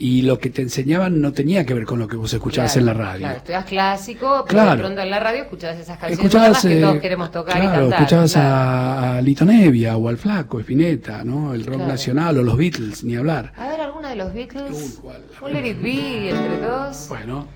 y 0.00 0.22
lo 0.22 0.38
que 0.38 0.48
te 0.50 0.62
enseñaban 0.62 1.20
no 1.20 1.32
tenía 1.32 1.66
que 1.66 1.74
ver 1.74 1.84
con 1.84 1.98
lo 1.98 2.06
que 2.06 2.16
vos 2.16 2.32
escuchabas 2.32 2.72
Claro, 2.72 2.80
en 2.80 2.86
la 2.86 2.94
radio. 3.04 3.18
Claro, 3.20 3.36
estudias 3.38 3.64
clásico, 3.64 4.44
pero 4.46 4.46
Claro. 4.46 4.70
de 4.70 4.78
pronto 4.78 5.00
en 5.00 5.10
la 5.10 5.18
radio 5.20 5.42
escuchabas 5.42 5.76
esas 5.78 5.98
canciones 5.98 6.18
Escuchabas, 6.24 6.62
que 6.62 6.78
eh, 6.78 6.80
todos 6.80 6.98
queremos 7.00 7.30
tocar 7.32 7.56
y 7.56 7.60
claro, 7.62 7.80
cantar. 7.80 7.98
escuchabas 8.00 8.32
claro. 8.32 8.48
a, 8.54 9.16
a 9.16 9.22
Lito 9.22 9.44
Nevia 9.44 9.96
o 9.96 10.08
al 10.08 10.16
Flaco, 10.16 10.60
Spinetta, 10.60 11.24
¿no? 11.24 11.52
El 11.52 11.64
rock 11.66 11.76
Claro. 11.76 11.90
nacional 11.92 12.38
o 12.38 12.42
los 12.44 12.56
Beatles, 12.56 13.02
ni 13.02 13.16
hablar. 13.16 13.52
A 13.56 13.68
ver, 13.68 13.80
alguna 13.80 14.10
de 14.10 14.16
los 14.16 14.32
Beatles. 14.32 14.98
¿cuál? 15.02 15.22
Un 15.42 15.52
Let 15.52 15.66
It 15.68 15.82
Be 15.82 16.30
entre 16.30 16.60
dos. 16.60 17.06
Bueno, 17.08 17.48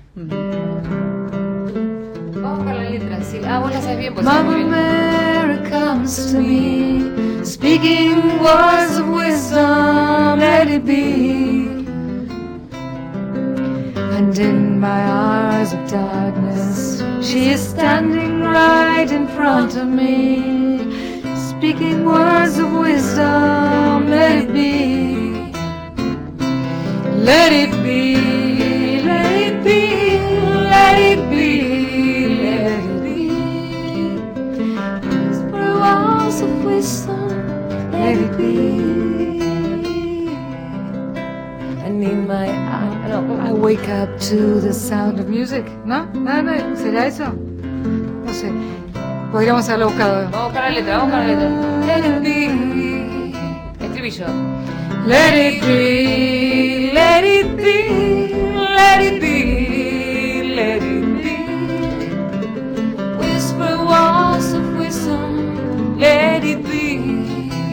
Vamos 2.35 2.57
con 2.65 2.75
la 2.75 2.89
letra. 2.89 3.23
Sí. 3.23 3.39
Ah, 3.45 3.59
vos 3.59 3.71
la 3.71 3.81
sabes 3.81 3.97
bien, 3.99 4.13
pues 4.13 4.25
Mama 4.25 4.55
bien. 4.55 4.69
Mary 4.69 5.69
comes 5.69 6.31
to 6.33 6.39
me, 6.39 7.45
speaking 7.45 8.21
words 8.41 8.97
of 8.99 9.07
wisdom, 9.07 10.39
let 10.39 10.67
it 10.69 10.83
be. 10.83 11.82
And 14.23 14.39
in 14.39 14.79
my 14.79 15.01
hours 15.01 15.73
of 15.73 15.85
darkness, 15.89 17.03
she 17.21 17.49
is 17.49 17.59
standing 17.59 18.39
right 18.39 19.11
in 19.11 19.27
front 19.27 19.75
of 19.75 19.85
me, 19.85 20.79
speaking 21.35 22.05
words 22.05 22.57
of 22.57 22.71
wisdom, 22.71 24.09
let 24.09 24.31
it 24.43 24.53
be. 24.53 25.51
Let 27.29 27.51
it 27.51 27.71
be, 27.83 28.42
up 44.03 44.19
to 44.19 44.59
the 44.59 44.73
sound 44.73 45.19
of 45.19 45.29
music. 45.29 45.65
¿No? 45.85 46.05
¿No, 46.13 46.41
no? 46.41 46.53
¿Será 46.75 47.07
eso? 47.07 47.25
No 48.25 48.33
sé. 48.33 48.51
Podríamos 49.31 49.67
haberlo 49.69 49.87
buscado. 49.87 50.29
Vamos 50.29 50.35
a 50.35 50.43
buscar 50.45 50.63
la 50.63 50.69
letra, 50.71 50.97
vamos 50.97 51.13
a 51.13 51.17
buscar 51.17 51.37
la 51.37 51.45
letra. 51.47 51.49
Let 51.85 52.05
it 52.09 52.21
be. 52.21 53.85
Estribillo. 53.85 54.27
Let 55.05 55.33
it 55.35 55.61
be, 55.61 56.91
let 56.93 57.23
it 57.25 57.57
be, 57.57 58.33
let 58.55 59.01
it 59.01 59.19
be, 59.19 60.55
let 60.55 60.81
it 60.81 61.05
be. 61.21 61.35
Whisper 63.19 63.85
words 63.85 64.53
of 64.53 64.63
wisdom, 64.77 65.99
let 65.99 66.45
it 66.45 66.63
be. 66.63 66.99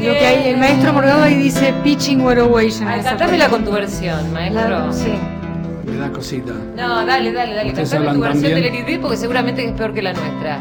Lo 0.04 0.12
que 0.12 0.26
hay, 0.26 0.48
el 0.48 0.56
maestro 0.56 0.92
Morgado 0.92 1.22
ahí 1.22 1.36
dice 1.36 1.72
pitching 1.84 2.20
what 2.24 2.38
away. 2.38 2.72
Ay, 2.84 3.02
cantámela 3.02 3.48
con 3.48 3.64
tu 3.64 3.70
versión, 3.70 4.32
maestro. 4.32 4.92
Sí. 4.92 5.12
Da 6.00 6.10
cosita. 6.10 6.52
No, 6.76 7.04
dale, 7.06 7.32
dale, 7.32 7.54
dale. 7.54 7.72
Cantame 7.72 8.12
tu 8.12 8.20
versión 8.20 8.42
de 8.42 8.50
también. 8.50 8.72
Let 8.72 8.80
It 8.80 8.86
Be 8.86 8.98
porque 8.98 9.16
seguramente 9.16 9.64
es 9.64 9.72
peor 9.72 9.92
que 9.94 10.02
la 10.02 10.12
nuestra. 10.12 10.60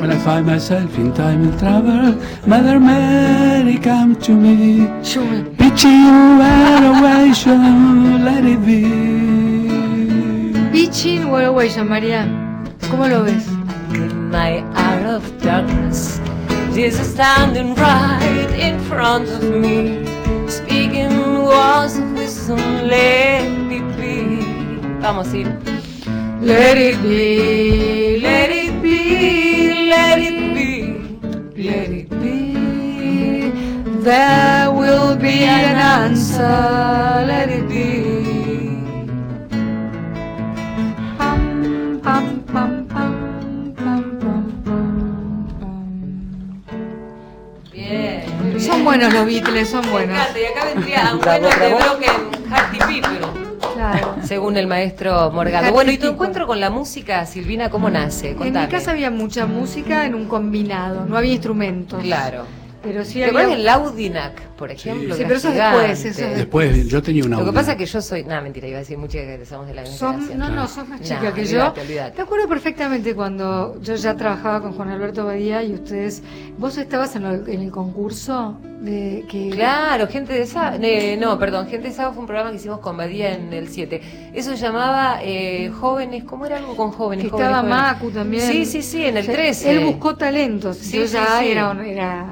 When 0.00 0.10
I 0.10 0.18
find 0.18 0.46
myself 0.46 0.98
in 0.98 1.12
time 1.14 1.44
and 1.44 1.58
travel, 1.60 2.16
Mother 2.46 2.80
Mary 2.80 3.78
come 3.78 4.16
to 4.16 4.32
me, 4.32 4.86
Chumi. 5.02 5.56
pitching 5.56 6.38
where 6.38 6.84
away 6.98 7.32
shall 7.32 8.18
let 8.24 8.44
it 8.44 8.60
be. 8.66 8.82
Pitching 10.72 11.30
what 11.30 11.44
away, 11.44 11.68
María. 11.84 12.26
¿Cómo 12.90 13.06
lo 13.08 13.22
ves? 13.22 13.46
In 13.94 14.30
my 14.30 14.64
hour 14.74 15.16
of 15.16 15.22
darkness, 15.42 16.20
Jesus 16.74 17.12
standing 17.12 17.74
right 17.74 18.50
in 18.58 18.80
front 18.80 19.28
of 19.28 19.42
me, 19.42 20.04
speaking 20.48 21.44
words 21.44 21.98
of 21.98 22.12
wisdom, 22.12 22.58
let 22.88 23.44
it 23.70 23.96
be. 23.96 24.42
Vamos 25.00 25.34
a. 25.34 25.44
Let 26.40 26.78
it 26.78 27.00
be, 27.02 28.18
let 28.20 28.50
it 28.50 28.82
be, 28.82 29.88
let 29.88 30.18
it 30.18 30.54
be, 30.54 31.62
let 31.62 31.90
it 31.90 32.08
be. 32.08 33.50
There 34.00 34.70
will 34.72 35.14
be 35.16 35.44
an 35.44 35.76
answer, 35.76 37.24
let 37.26 37.48
it 37.48 37.68
be. 37.68 38.11
Son 48.82 48.90
buenos 48.90 49.12
los 49.14 49.26
Beatles, 49.26 49.68
son 49.68 49.84
Me 49.86 49.92
buenos. 49.92 50.16
encanta, 50.18 50.40
y 50.40 50.44
acá 50.44 50.64
vendría 50.74 51.12
un 51.12 51.20
Bravo, 51.20 51.46
de. 51.46 51.74
Broken 51.74 52.50
Hearted 52.50 52.78
people. 52.88 53.26
Claro. 53.74 54.16
Según 54.24 54.56
el 54.56 54.66
maestro 54.66 55.30
Morgado. 55.30 55.72
Bueno, 55.72 55.92
¿y 55.92 55.98
tu 55.98 56.08
encuentro 56.08 56.48
con 56.48 56.58
la 56.58 56.68
música, 56.68 57.24
Silvina, 57.24 57.70
cómo 57.70 57.90
nace? 57.90 58.30
En 58.40 58.52
mi 58.52 58.66
casa 58.66 58.90
había 58.90 59.12
mucha 59.12 59.46
música 59.46 60.04
en 60.04 60.16
un 60.16 60.26
combinado, 60.26 61.06
no 61.06 61.16
había 61.16 61.32
instrumentos. 61.32 62.02
Claro. 62.02 62.44
Pero 62.82 63.04
sí 63.04 63.14
¿Te 63.14 63.24
había. 63.26 63.40
acuerdas 63.40 63.56
del 63.58 63.68
Audinac, 63.68 64.40
por 64.56 64.70
ejemplo? 64.70 65.14
Sí, 65.14 65.22
pero 65.24 65.36
eso 65.36 65.48
es 65.50 65.54
después, 65.54 66.04
eso 66.04 66.24
es 66.24 66.36
Después, 66.36 66.88
yo 66.88 67.02
tenía 67.02 67.24
una 67.24 67.38
Lo 67.38 67.44
que 67.46 67.52
pasa 67.52 67.72
es 67.72 67.78
que 67.78 67.86
yo 67.86 68.02
soy. 68.02 68.24
No, 68.24 68.40
mentira, 68.42 68.66
iba 68.68 68.78
a 68.78 68.80
decir 68.80 68.98
muchas 68.98 69.22
que 69.24 69.46
somos 69.46 69.66
de 69.68 69.74
la 69.74 69.82
misma 69.82 70.12
no, 70.36 70.48
no, 70.50 70.66
sos 70.68 70.88
más 70.88 71.00
No, 71.00 71.06
chica 71.06 71.32
que 71.32 71.44
yo. 71.44 71.72
Te 71.72 72.22
acuerdo 72.22 72.48
perfectamente 72.48 73.14
cuando 73.14 73.80
yo 73.82 73.94
ya 73.94 74.16
trabajaba 74.16 74.60
con 74.60 74.72
Juan 74.72 74.88
Alberto 74.90 75.24
Badía 75.26 75.62
y 75.62 75.74
ustedes, 75.74 76.22
vos 76.58 76.76
estabas 76.76 77.14
en, 77.16 77.22
lo- 77.22 77.46
en 77.46 77.60
el 77.62 77.70
concurso 77.70 78.58
de 78.80 79.24
que 79.30 79.50
Claro, 79.50 80.08
gente 80.08 80.32
de 80.32 80.44
Sábado. 80.46 80.78
no, 81.20 81.38
perdón, 81.38 81.68
gente 81.68 81.88
de 81.88 81.94
Sábado 81.94 82.14
fue 82.14 82.20
un 82.22 82.26
programa 82.26 82.50
que 82.50 82.56
hicimos 82.56 82.80
con 82.80 82.96
Badía 82.96 83.34
en 83.34 83.52
el 83.52 83.68
7. 83.68 84.00
Eso 84.34 84.50
se 84.50 84.56
llamaba 84.56 85.20
eh, 85.22 85.70
Jóvenes, 85.80 86.24
¿cómo 86.24 86.46
era 86.46 86.56
algo 86.56 86.76
con 86.76 86.90
jóvenes? 86.90 87.24
que 87.26 87.30
jóvenes, 87.30 87.48
estaba 87.48 87.62
jóvenes? 87.62 87.92
Macu 87.92 88.10
también. 88.10 88.42
Sí, 88.50 88.64
sí, 88.66 88.82
sí, 88.82 89.04
en 89.04 89.16
el 89.18 89.22
O 89.22 89.26
sea, 89.26 89.34
13. 89.34 89.70
Él 89.70 89.84
buscó 89.84 90.16
talentos. 90.16 90.78
Sí, 90.78 90.96
yo 90.96 91.04
ya 91.04 91.38
sí. 91.40 91.46
era, 91.52 91.86
era 91.86 92.26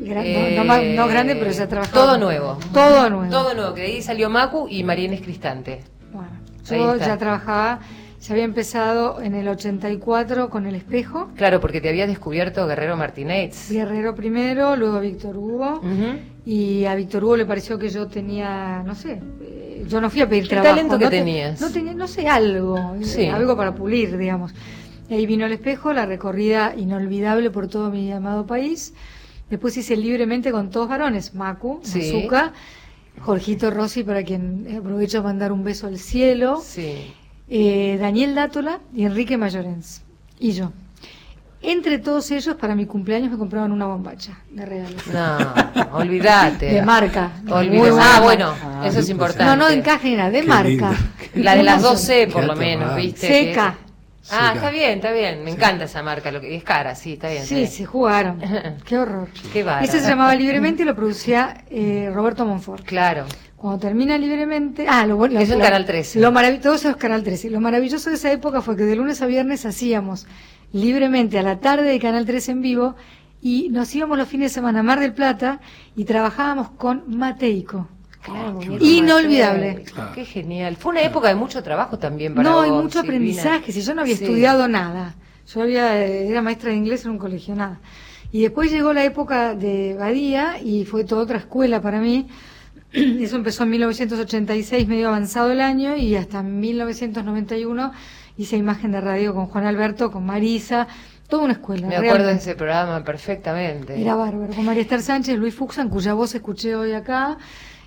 gran- 0.00 0.24
Eh, 0.26 0.54
no, 0.56 0.64
no 0.64 0.68
ma- 0.68 0.80
no 0.80 1.06
grande, 1.08 1.36
pero 1.36 1.50
ya 1.50 1.68
trabajaba. 1.68 1.94
Todo 2.06 2.18
nuevo. 2.18 2.58
Todo 2.72 3.10
nuevo. 3.10 3.30
Todo 3.30 3.54
nuevo, 3.54 3.74
que 3.74 3.82
de 3.82 3.86
ahí 3.88 4.02
salió 4.02 4.30
Macu 4.30 4.66
y 4.68 4.82
Marienes 4.84 5.20
Cristante. 5.20 5.80
Bueno, 6.12 6.30
yo 6.68 6.96
ya 6.96 7.16
trabajaba, 7.16 7.80
ya 8.20 8.32
había 8.34 8.44
empezado 8.44 9.20
en 9.22 9.34
el 9.34 9.48
84 9.48 10.50
con 10.50 10.66
El 10.66 10.74
Espejo. 10.74 11.30
Claro, 11.36 11.60
porque 11.60 11.80
te 11.80 11.88
había 11.88 12.06
descubierto 12.06 12.66
Guerrero 12.66 12.96
Martínez. 12.96 13.70
Guerrero 13.70 14.14
primero, 14.14 14.76
luego 14.76 15.00
Víctor 15.00 15.36
Hugo. 15.36 15.80
Y 16.46 16.84
a 16.86 16.94
Víctor 16.94 17.24
Hugo 17.24 17.36
le 17.36 17.46
pareció 17.46 17.78
que 17.78 17.88
yo 17.90 18.06
tenía, 18.08 18.82
no 18.84 18.94
sé, 18.94 19.20
eh, 19.42 19.84
yo 19.88 20.00
no 20.00 20.08
fui 20.10 20.22
a 20.22 20.28
pedir 20.28 20.44
¿Qué 20.44 20.50
trabajo. 20.50 20.74
talento 20.74 20.98
que 20.98 21.04
no 21.04 21.10
te- 21.10 21.18
tenías? 21.18 21.60
no 21.60 21.70
tenía, 21.70 21.94
no 21.94 22.08
sé, 22.08 22.26
algo, 22.28 22.96
Sí. 23.02 23.26
algo 23.26 23.56
para 23.56 23.74
pulir, 23.74 24.16
digamos. 24.16 24.52
Y 25.08 25.14
ahí 25.14 25.26
vino 25.26 25.46
el 25.46 25.52
espejo, 25.52 25.92
la 25.92 26.06
recorrida 26.06 26.72
inolvidable 26.76 27.50
por 27.50 27.68
todo 27.68 27.90
mi 27.90 28.10
amado 28.12 28.46
país. 28.46 28.94
Después 29.50 29.76
hice 29.76 29.96
libremente 29.96 30.52
con 30.52 30.70
todos 30.70 30.88
varones, 30.88 31.34
Macu, 31.34 31.80
Sí. 31.82 32.12
Mazuka, 32.14 32.52
Jorgito 33.20 33.70
Rossi, 33.70 34.04
para 34.04 34.22
quien 34.22 34.66
aprovecho 34.78 35.18
a 35.18 35.22
mandar 35.22 35.52
un 35.52 35.64
beso 35.64 35.88
al 35.88 35.98
cielo, 35.98 36.62
Sí. 36.64 37.12
eh, 37.48 37.98
Daniel 38.00 38.34
Dátola 38.34 38.78
y 38.94 39.04
Enrique 39.04 39.36
Mayorens. 39.36 40.02
Y 40.38 40.52
yo. 40.52 40.72
Entre 41.62 41.98
todos 41.98 42.30
ellos, 42.30 42.54
para 42.54 42.74
mi 42.74 42.86
cumpleaños 42.86 43.30
me 43.30 43.36
compraban 43.36 43.70
una 43.70 43.84
bombacha 43.84 44.38
de 44.50 44.64
regalo. 44.64 44.96
No, 45.12 45.98
olvídate. 45.98 46.66
De 46.72 46.82
marca. 46.82 47.32
Ah, 47.50 48.20
bueno, 48.22 48.54
Ah, 48.64 48.86
eso 48.86 49.00
es 49.00 49.10
importante. 49.10 49.44
No, 49.44 49.56
no 49.56 49.68
ni 49.68 50.14
nada, 50.16 50.30
de 50.30 50.40
Qué 50.40 50.46
marca. 50.46 50.68
lindo. 50.68 50.88
La 51.34 51.56
de 51.56 51.62
las 51.62 51.82
12 51.82 52.28
por 52.28 52.44
lo 52.44 52.56
menos. 52.56 52.96
¿viste? 52.96 53.26
Seca. 53.28 53.76
Ah, 54.30 54.52
está 54.54 54.70
bien, 54.70 54.98
está 54.98 55.12
bien. 55.12 55.42
Me 55.44 55.50
encanta 55.50 55.84
esa 55.84 56.02
marca. 56.02 56.30
Lo 56.30 56.40
que 56.40 56.54
es 56.54 56.62
cara, 56.64 56.94
sí, 56.94 57.14
está 57.14 57.28
bien. 57.28 57.42
está 57.42 57.48
Sí, 57.48 57.60
bien. 57.62 57.70
se 57.70 57.84
jugaron. 57.86 58.40
Qué 58.84 58.98
horror. 58.98 59.28
Qué 59.52 59.62
bárbaro. 59.64 59.84
Ese 59.86 60.00
se 60.00 60.08
llamaba 60.08 60.34
Libremente 60.34 60.82
y 60.82 60.86
lo 60.86 60.94
producía 60.94 61.64
eh, 61.70 62.10
Roberto 62.12 62.44
Monfort. 62.44 62.84
Claro. 62.84 63.24
Cuando 63.56 63.78
termina 63.80 64.16
Libremente. 64.18 64.86
Ah, 64.88 65.06
lo 65.06 65.16
bueno. 65.16 65.38
Eso 65.40 65.56
lo- 65.56 65.64
Canal 65.64 65.84
13. 65.86 66.20
Lo 66.20 66.32
maravilloso 66.32 66.74
eso 66.74 66.90
es 66.90 66.96
Canal 66.96 67.22
13. 67.22 67.50
Lo 67.50 67.60
maravilloso 67.60 68.10
de 68.10 68.16
esa 68.16 68.30
época 68.30 68.60
fue 68.60 68.76
que 68.76 68.84
de 68.84 68.96
lunes 68.96 69.20
a 69.22 69.26
viernes 69.26 69.64
hacíamos 69.66 70.26
libremente 70.72 71.38
a 71.38 71.42
la 71.42 71.58
tarde 71.60 71.84
de 71.90 71.98
Canal 71.98 72.26
13 72.26 72.52
en 72.52 72.62
vivo 72.62 72.94
y 73.42 73.68
nos 73.70 73.94
íbamos 73.94 74.18
los 74.18 74.28
fines 74.28 74.50
de 74.50 74.54
semana 74.54 74.80
a 74.80 74.82
Mar 74.82 75.00
del 75.00 75.14
Plata 75.14 75.60
y 75.96 76.04
trabajábamos 76.04 76.70
con 76.70 77.04
Mateico. 77.08 77.88
Claro, 78.22 78.58
qué 78.58 78.66
muñeco 78.66 78.84
Inolvidable. 78.84 79.82
Claro. 79.84 80.12
Qué 80.14 80.24
genial. 80.24 80.76
Fue 80.76 80.92
una 80.92 81.02
época 81.02 81.28
de 81.28 81.34
mucho 81.34 81.62
trabajo 81.62 81.98
también 81.98 82.34
para 82.34 82.48
No, 82.48 82.60
hay 82.60 82.70
mucho 82.70 83.00
Silvina. 83.00 83.02
aprendizaje. 83.02 83.72
Si 83.72 83.80
yo 83.82 83.94
no 83.94 84.02
había 84.02 84.16
Sí. 84.16 84.24
estudiado 84.24 84.68
nada, 84.68 85.14
yo 85.52 85.62
había, 85.62 85.96
era 86.04 86.42
maestra 86.42 86.70
de 86.70 86.76
inglés 86.76 87.04
en 87.04 87.12
un 87.12 87.18
colegio, 87.18 87.54
nada. 87.54 87.80
Y 88.32 88.42
después 88.42 88.70
llegó 88.70 88.92
la 88.92 89.04
época 89.04 89.54
de 89.54 89.96
Badía 89.98 90.60
y 90.62 90.84
fue 90.84 91.04
toda 91.04 91.22
otra 91.22 91.38
escuela 91.38 91.80
para 91.80 92.00
mí. 92.00 92.28
Eso 92.92 93.36
empezó 93.36 93.64
en 93.64 93.70
1986, 93.70 94.86
medio 94.86 95.08
avanzado 95.08 95.50
el 95.50 95.60
año, 95.60 95.96
y 95.96 96.14
hasta 96.16 96.42
1991 96.42 97.92
hice 98.36 98.56
imagen 98.56 98.92
de 98.92 99.00
radio 99.00 99.34
con 99.34 99.46
Juan 99.46 99.64
Alberto, 99.66 100.10
con 100.10 100.24
Marisa, 100.26 100.86
toda 101.28 101.44
una 101.44 101.54
escuela. 101.54 101.86
Me 101.88 101.96
acuerdo 101.96 102.26
de 102.28 102.34
ese 102.34 102.54
programa 102.54 103.02
perfectamente. 103.04 104.00
Era 104.00 104.14
bárbaro. 104.14 104.52
Con 104.54 104.64
María 104.64 104.82
Esther 104.82 105.02
Sánchez, 105.02 105.38
Luis 105.38 105.54
Fuxan, 105.54 105.88
cuya 105.88 106.14
voz 106.14 106.34
escuché 106.34 106.74
hoy 106.74 106.92
acá. 106.92 107.38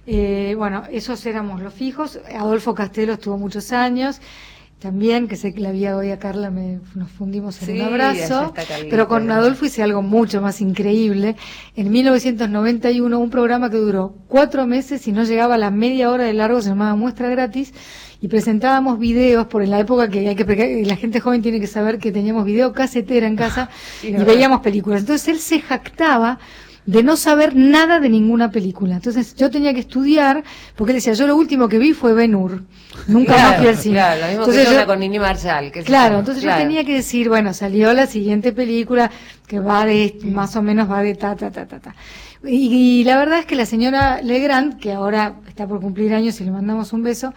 Eh, 0.06 0.56
bueno, 0.58 0.84
esos 0.92 1.26
éramos 1.26 1.62
los 1.62 1.74
fijos. 1.74 2.20
Adolfo 2.38 2.74
Castelo 2.76 3.14
estuvo 3.14 3.38
muchos 3.38 3.72
años. 3.72 4.20
También, 4.80 5.30
que 5.30 5.38
sé 5.38 5.54
que 5.54 5.62
la 5.62 5.72
vi 5.72 5.88
hoy 5.88 6.12
a 6.12 6.20
Carla, 6.20 6.52
me, 6.52 6.82
nos 6.94 7.10
fundimos 7.10 7.62
en 7.62 7.68
Sí, 7.68 7.74
un 7.80 7.88
abrazo. 7.88 8.54
Pero 8.90 9.08
con 9.08 9.32
Adolfo 9.32 9.66
hice 9.66 9.82
algo 9.82 10.02
mucho 10.02 10.42
más 10.42 10.60
increíble. 10.60 11.38
En 11.78 11.90
1991, 11.90 13.18
un 13.18 13.30
programa 13.30 13.70
que 13.70 13.78
duró 13.78 14.14
cuatro 14.28 14.68
meses 14.68 15.08
y 15.08 15.14
no 15.14 15.24
llegaba 15.24 15.56
a 15.56 15.58
la 15.58 15.72
media 15.72 16.12
hora 16.12 16.26
de 16.26 16.34
largo, 16.34 16.62
se 16.62 16.68
llamaba 16.68 16.96
Muestra 16.96 17.30
Gratis, 17.30 17.74
y 18.20 18.28
presentábamos 18.28 19.00
videos, 19.00 19.48
por 19.48 19.64
en 19.64 19.70
la 19.70 19.80
época 19.80 20.10
que 20.10 20.28
hay 20.28 20.36
que 20.36 20.84
la 20.86 20.98
gente 20.98 21.22
joven 21.22 21.42
tiene 21.42 21.62
que 21.62 21.68
saber 21.68 21.98
que 21.98 22.12
teníamos 22.12 22.44
video 22.44 22.74
casetera 22.74 23.26
en 23.26 23.38
casa 23.38 23.70
Sí, 24.02 24.08
y 24.10 24.12
verdad. 24.12 24.26
veíamos 24.26 24.60
películas. 24.60 25.00
Entonces 25.00 25.30
él 25.30 25.40
se 25.40 25.62
jactaba 25.62 26.40
de 26.86 27.02
no 27.04 27.16
saber 27.16 27.56
nada 27.56 28.00
de 28.00 28.10
ninguna 28.10 28.52
película. 28.52 28.96
Entonces 28.96 29.36
yo 29.36 29.50
tenía 29.50 29.74
que 29.74 29.80
estudiar, 29.80 30.44
porque 30.76 30.92
él 30.92 30.98
decía, 30.98 31.14
yo 31.14 31.28
lo 31.28 31.36
último 31.38 31.70
que 31.70 31.80
vi 31.80 31.94
fue 31.94 32.14
Ben 32.14 32.36
Hur. 32.36 32.64
Nunca 33.08 33.38
más 33.38 33.58
fui 33.58 33.68
al 33.68 33.78
cine. 33.78 33.96
Claro, 33.96 34.22
lo 34.22 34.28
mismo 34.28 34.42
Entonces 34.44 34.68
que 34.70 34.76
yo- 34.76 34.86
con 34.86 35.00
Nini 35.00 35.20
Marshall. 35.20 35.72
Que 35.72 35.84
Claro, 35.84 36.20
entonces 36.20 36.44
Claro. 36.44 36.62
yo 36.62 36.68
tenía 36.68 36.84
que 36.84 36.94
decir, 36.96 37.30
bueno, 37.30 37.54
salió 37.54 37.94
la 37.94 38.06
siguiente 38.08 38.52
película 38.52 39.10
que 39.48 39.60
va 39.60 39.86
de, 39.86 40.18
más 40.26 40.56
o 40.56 40.62
menos 40.62 40.92
va 40.92 41.02
de 41.02 41.16
ta, 41.16 41.36
ta, 41.36 41.52
ta, 41.52 41.66
ta, 41.68 41.80
ta. 41.80 41.96
Y, 42.46 43.00
y 43.00 43.04
la 43.06 43.18
verdad 43.18 43.40
es 43.40 43.46
que 43.46 43.56
la 43.56 43.66
señora 43.66 44.22
Legrand, 44.22 44.78
que 44.78 44.92
ahora 44.92 45.36
está 45.48 45.66
por 45.66 45.80
cumplir 45.80 46.14
años 46.14 46.40
y 46.42 46.44
le 46.44 46.52
mandamos 46.52 46.92
un 46.92 47.02
beso, 47.04 47.34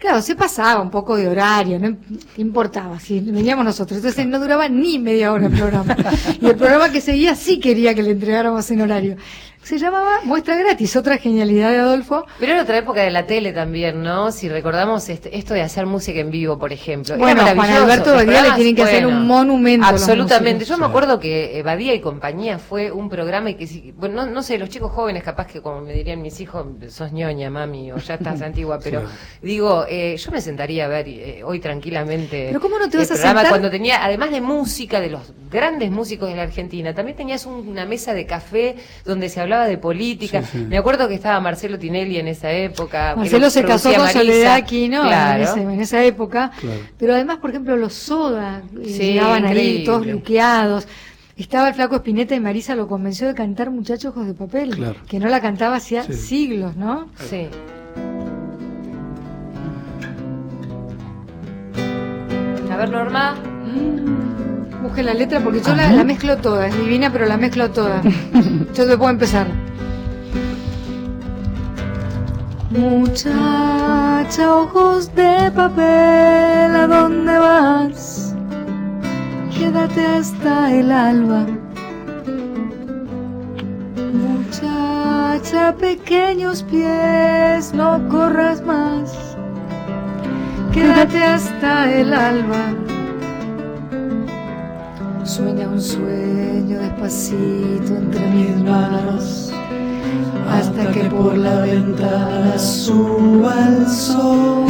claro, 0.00 0.22
se 0.22 0.34
pasaba 0.34 0.80
un 0.80 0.90
poco 0.90 1.16
de 1.16 1.28
horario, 1.28 1.78
no 1.78 1.96
¿Qué 2.34 2.42
importaba, 2.42 2.98
si 2.98 3.20
veníamos 3.20 3.64
nosotros. 3.64 3.98
Entonces 3.98 4.26
no 4.26 4.40
duraba 4.40 4.68
ni 4.68 4.98
media 4.98 5.32
hora 5.32 5.46
el 5.46 5.52
programa. 5.52 5.96
y 6.40 6.46
el 6.46 6.56
programa 6.56 6.90
que 6.90 7.00
seguía 7.00 7.34
sí 7.34 7.60
quería 7.60 7.94
que 7.94 8.02
le 8.02 8.10
entregáramos 8.10 8.68
en 8.70 8.80
horario. 8.80 9.16
Se 9.62 9.78
llamaba 9.78 10.20
Muestra 10.24 10.56
Gratis, 10.56 10.96
otra 10.96 11.18
genialidad 11.18 11.70
de 11.70 11.78
Adolfo. 11.78 12.24
Pero 12.40 12.52
era 12.54 12.62
otra 12.62 12.78
época 12.78 13.02
de 13.02 13.10
la 13.10 13.26
tele 13.26 13.52
también, 13.52 14.02
¿no? 14.02 14.32
Si 14.32 14.48
recordamos 14.48 15.08
este- 15.10 15.36
esto 15.36 15.52
de 15.54 15.60
hacer 15.62 15.84
música 15.86 16.18
en 16.18 16.30
vivo, 16.30 16.58
por 16.58 16.72
ejemplo. 16.72 17.14
Era 17.14 17.22
Bueno, 17.22 17.42
Juan 17.42 17.56
maravilloso. 17.56 17.84
Alberto 17.92 18.14
Badía 18.14 18.42
le 18.42 18.52
tienen 18.54 18.74
que 18.74 18.82
hacer 18.82 19.06
un 19.06 19.26
monumento 19.26 19.86
Absolutamente. 19.86 20.64
Yo 20.64 20.76
me 20.78 20.86
acuerdo 20.86 21.20
que 21.20 21.62
Badía 21.62 21.94
y 21.94 22.00
compañía 22.00 22.58
fue 22.58 22.90
un 22.90 23.08
programa 23.10 23.50
y 23.50 23.54
que, 23.54 23.66
si- 23.66 23.92
bueno, 23.92 24.24
no, 24.24 24.32
no 24.32 24.42
sé, 24.42 24.58
los 24.58 24.70
chicos 24.70 24.90
jóvenes, 24.92 25.22
capaz 25.22 25.46
que 25.46 25.60
como 25.60 25.82
me 25.82 25.92
dirían 25.92 26.20
mis 26.22 26.40
hijos, 26.40 26.66
sos 26.88 27.12
ñoña, 27.12 27.50
mami, 27.50 27.92
o 27.92 27.98
ya 27.98 28.14
estás 28.14 28.40
antigua, 28.42 28.80
pero 28.82 29.02
digo, 29.42 29.84
eh, 29.88 30.16
yo 30.16 30.32
me 30.32 30.40
sentaría 30.40 30.86
a 30.86 30.88
ver 30.88 31.06
eh, 31.06 31.42
hoy 31.44 31.60
tranquilamente. 31.60 32.46
Pero 32.48 32.60
¿cómo 32.60 32.78
no 32.78 32.88
te 32.88 32.96
el 32.96 33.02
vas 33.02 33.10
a 33.10 33.14
programa 33.14 33.40
sentar? 33.40 33.52
Cuando 33.52 33.70
tenía, 33.70 34.02
además 34.04 34.30
de 34.30 34.40
música, 34.40 35.00
de 35.00 35.10
los 35.10 35.32
grandes 35.50 35.90
músicos 35.90 36.28
de 36.30 36.36
la 36.36 36.42
Argentina, 36.44 36.94
también 36.94 37.16
tenías 37.16 37.44
un- 37.44 37.68
una 37.68 37.84
mesa 37.84 38.14
de 38.14 38.24
café 38.24 38.76
donde 39.04 39.28
se 39.28 39.38
hablaba 39.40 39.49
de 39.58 39.78
política. 39.78 40.42
Sí, 40.42 40.58
sí. 40.58 40.66
Me 40.68 40.78
acuerdo 40.78 41.08
que 41.08 41.14
estaba 41.14 41.40
Marcelo 41.40 41.78
Tinelli 41.78 42.18
en 42.18 42.28
esa 42.28 42.50
época. 42.52 43.14
Marcelo 43.16 43.46
lo 43.46 43.50
se 43.50 43.64
casó 43.64 43.90
con 43.90 44.00
Marisa. 44.02 44.18
Soledad 44.20 44.54
Aquino 44.54 45.02
Claro. 45.02 45.42
en, 45.42 45.48
ese- 45.48 45.62
en 45.62 45.80
esa 45.80 46.04
época. 46.04 46.50
Claro. 46.60 46.80
Pero 46.98 47.14
además, 47.14 47.38
por 47.38 47.50
ejemplo, 47.50 47.76
los 47.76 47.92
Soda 47.94 48.62
eh, 48.80 48.84
Sí, 48.86 48.98
llegaban 49.12 49.44
ahí 49.44 49.84
todos 49.84 50.06
luqueados. 50.06 50.86
Estaba 51.36 51.68
el 51.68 51.74
flaco 51.74 51.96
Espineta 51.96 52.34
y 52.34 52.40
Marisa 52.40 52.74
lo 52.74 52.86
convenció 52.86 53.26
de 53.26 53.34
cantar 53.34 53.70
Muchachos 53.70 54.06
Ojos 54.12 54.26
de 54.26 54.34
Papel, 54.34 54.76
Claro. 54.76 54.96
que 55.08 55.18
no 55.18 55.28
la 55.28 55.40
cantaba 55.40 55.76
hacía 55.76 56.02
Sí. 56.04 56.12
siglos, 56.12 56.76
¿no? 56.76 57.08
Sí. 57.30 57.48
A 62.70 62.76
ver, 62.76 62.90
Norma. 62.90 63.36
Busque 64.82 65.02
la 65.02 65.14
letra 65.14 65.40
porque 65.40 65.60
yo 65.60 65.74
la, 65.74 65.92
la 65.92 66.04
mezclo 66.04 66.38
toda, 66.38 66.66
es 66.66 66.76
divina, 66.76 67.10
pero 67.12 67.26
la 67.26 67.36
mezclo 67.36 67.70
toda. 67.70 68.02
yo 68.74 68.86
te 68.86 68.96
puedo 68.96 69.10
empezar. 69.10 69.46
Muchacha, 72.70 74.54
ojos 74.54 75.12
de 75.16 75.50
papel, 75.50 76.76
¿a 76.76 76.86
dónde 76.86 77.36
vas? 77.36 78.34
Quédate 79.58 80.06
hasta 80.06 80.72
el 80.72 80.92
alba. 80.92 81.46
Muchacha, 84.14 85.74
pequeños 85.74 86.62
pies, 86.62 87.74
no 87.74 88.08
corras 88.08 88.62
más. 88.62 89.36
Quédate 90.72 91.24
hasta 91.24 91.92
el 91.92 92.14
alba. 92.14 92.72
Sueña 95.36 95.68
un 95.68 95.80
sueño 95.80 96.80
despacito 96.80 97.94
entre 97.96 98.26
mis 98.30 98.56
manos. 98.64 99.52
hasta 100.50 100.90
que 100.90 101.04
por 101.04 101.36
la 101.38 101.60
ventana 101.60 102.58
suba 102.58 103.54
el 103.68 103.86
sol. 103.86 104.66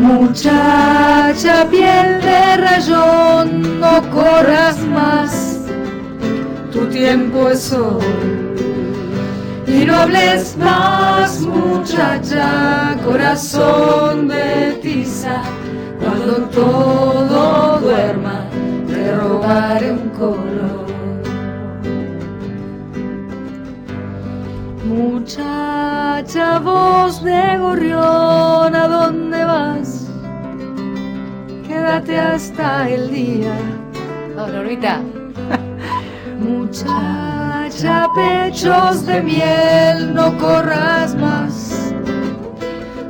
Muchacha 0.00 1.68
piel 1.70 2.20
de 2.20 2.56
rayón, 2.56 3.78
no 3.78 4.02
corras 4.10 4.78
más, 4.80 5.60
tu 6.72 6.86
tiempo 6.86 7.50
es 7.50 7.72
hoy. 7.72 8.02
Y 9.68 9.84
no 9.84 9.94
hables 9.94 10.56
más, 10.56 11.40
muchacha, 11.42 12.96
corazón 13.04 14.26
de 14.26 14.80
tiza, 14.82 15.40
cuando 16.00 16.48
todo 16.48 17.29
un 19.50 20.10
color. 20.10 20.86
Muchacha, 24.84 26.58
voz 26.60 27.24
de 27.24 27.58
gorrión, 27.58 28.74
¿a 28.74 28.86
dónde 28.88 29.44
vas? 29.44 30.08
Quédate 31.66 32.16
hasta 32.16 32.88
el 32.88 33.10
día. 33.10 33.52
Vamos, 34.36 34.52
Normita. 34.52 35.00
Muchacha, 36.38 38.06
pechos 38.14 39.04
de 39.06 39.20
miel, 39.20 40.14
no 40.14 40.36
corras 40.38 41.16
más. 41.16 41.92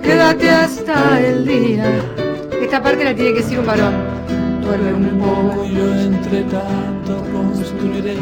Quédate 0.03 0.48
hasta 0.50 1.20
el 1.20 1.46
día. 1.46 1.85
Esta 2.62 2.83
parte 2.83 3.05
la 3.05 3.14
tiene 3.14 3.35
que 3.35 3.40
decir 3.40 3.59
un 3.59 3.66
varón. 3.66 4.10
Duerme 4.78 5.12
un 5.12 5.18
poco. 5.18 5.64
Yo 5.64 5.94
entre 5.94 6.42
tanto 6.44 7.24
construiré 7.33 8.16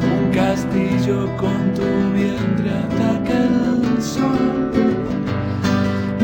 un 0.00 0.30
castillo 0.32 1.26
con 1.36 1.74
tu 1.74 1.82
vientre 2.14 2.70
hasta 2.70 3.24
que 3.24 3.32
el 3.32 4.00
sol 4.00 4.62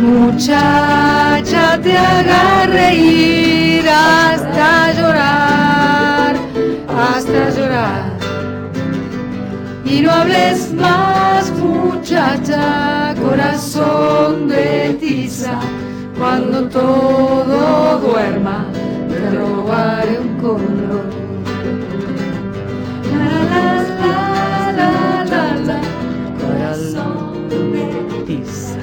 Muchacha, 0.01 1.81
te 1.83 1.98
haga 1.98 2.66
reír 2.66 3.85
hasta 3.88 4.92
llorar, 4.92 6.37
hasta 6.87 7.51
llorar. 7.51 8.18
Y 9.85 10.01
no 10.01 10.12
hables 10.12 10.72
más, 10.74 11.51
muchacha, 11.59 13.16
corazón 13.20 14.46
de 14.46 14.96
tiza, 15.01 15.59
cuando 16.18 16.68
todo 16.68 17.98
duerma, 18.00 18.66
te 19.09 19.31
robaré 19.31 20.18
un 20.18 20.37
color. 20.38 21.04
La, 23.12 23.44
la, 23.52 24.72
la, 24.72 25.24
la, 25.24 25.54
la, 25.54 25.81
corazón 26.40 27.48
de 27.48 28.24
Tiza. 28.26 28.78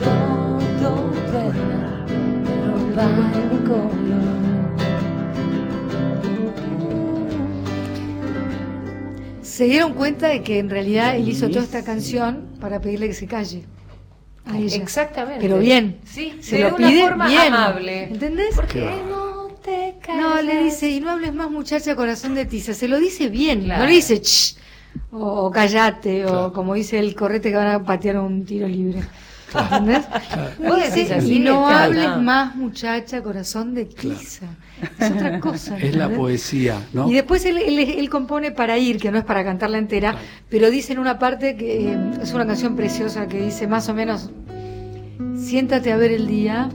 Todo 0.00 1.10
duerma, 1.30 2.06
robar 2.66 3.34
un 3.52 3.58
color. 3.66 3.96
se 9.42 9.64
dieron 9.64 9.94
cuenta 9.94 10.28
de 10.28 10.42
que 10.42 10.58
en 10.58 10.68
realidad 10.68 11.16
él 11.16 11.30
hizo 11.30 11.48
toda 11.48 11.62
esta 11.62 11.82
canción 11.82 12.46
para 12.60 12.80
pedirle 12.80 13.08
que 13.08 13.14
se 13.14 13.26
calle. 13.26 13.64
A 14.46 14.56
ella. 14.58 14.76
Exactamente. 14.76 15.40
Pero 15.40 15.58
bien. 15.58 15.98
Sí, 16.04 16.34
se 16.40 16.56
de 16.56 16.62
lo 16.70 16.76
una 16.76 16.88
pide 16.88 17.00
forma 17.02 17.26
bien. 17.28 17.52
amable. 17.54 18.04
¿Entendés? 18.04 18.54
Porque 18.54 18.80
no 19.08 19.48
te 19.62 19.96
No, 20.16 20.40
le 20.40 20.64
dice, 20.64 20.88
y 20.88 21.00
no 21.00 21.10
hables 21.10 21.34
más 21.34 21.50
muchacha 21.50 21.96
corazón 21.96 22.34
de 22.34 22.44
tiza, 22.46 22.72
se 22.74 22.86
lo 22.88 22.98
dice 22.98 23.28
bien, 23.28 23.64
Claro. 23.64 23.82
no 23.82 23.88
le 23.88 23.94
dice 23.96 24.20
ch 24.20 24.56
o, 25.10 25.18
o 25.46 25.50
callate, 25.50 26.24
o 26.26 26.52
como 26.52 26.74
dice 26.74 26.98
el 26.98 27.14
correte 27.14 27.50
que 27.50 27.56
van 27.56 27.66
a 27.68 27.84
patear 27.84 28.18
un 28.18 28.44
tiro 28.44 28.66
libre. 28.68 29.00
¿Entendés? 29.54 30.04
Vos 30.58 30.76
decís 30.76 31.10
y 31.28 31.38
no 31.38 31.66
claro, 31.66 31.84
hables 31.84 32.16
más 32.18 32.56
muchacha 32.56 33.22
corazón 33.22 33.74
de 33.74 33.84
tiza. 33.86 34.46
Es 34.98 35.10
otra 35.10 35.40
cosa. 35.40 35.78
Es 35.78 35.94
la 35.96 36.08
poesía, 36.10 36.76
¿no? 36.92 37.08
Y 37.08 37.14
después 37.14 37.44
él, 37.46 37.56
él- 37.58 37.78
él 37.78 38.10
compone 38.10 38.50
para 38.50 38.76
ir, 38.76 38.98
que 38.98 39.10
no 39.10 39.18
es 39.18 39.24
para 39.24 39.44
cantarla 39.44 39.78
entera, 39.78 40.16
pero 40.50 40.70
dice 40.70 40.92
en 40.92 40.98
una 40.98 41.18
parte 41.18 41.56
que 41.56 41.92
eh, 41.92 41.98
es 42.22 42.32
una 42.34 42.46
canción 42.46 42.76
preciosa 42.76 43.26
que 43.28 43.40
dice 43.40 43.66
más 43.66 43.88
o 43.88 43.94
menos, 43.94 44.30
siéntate 45.38 45.92
a 45.92 45.96
ver 45.96 46.10
el 46.12 46.26
día. 46.26 46.68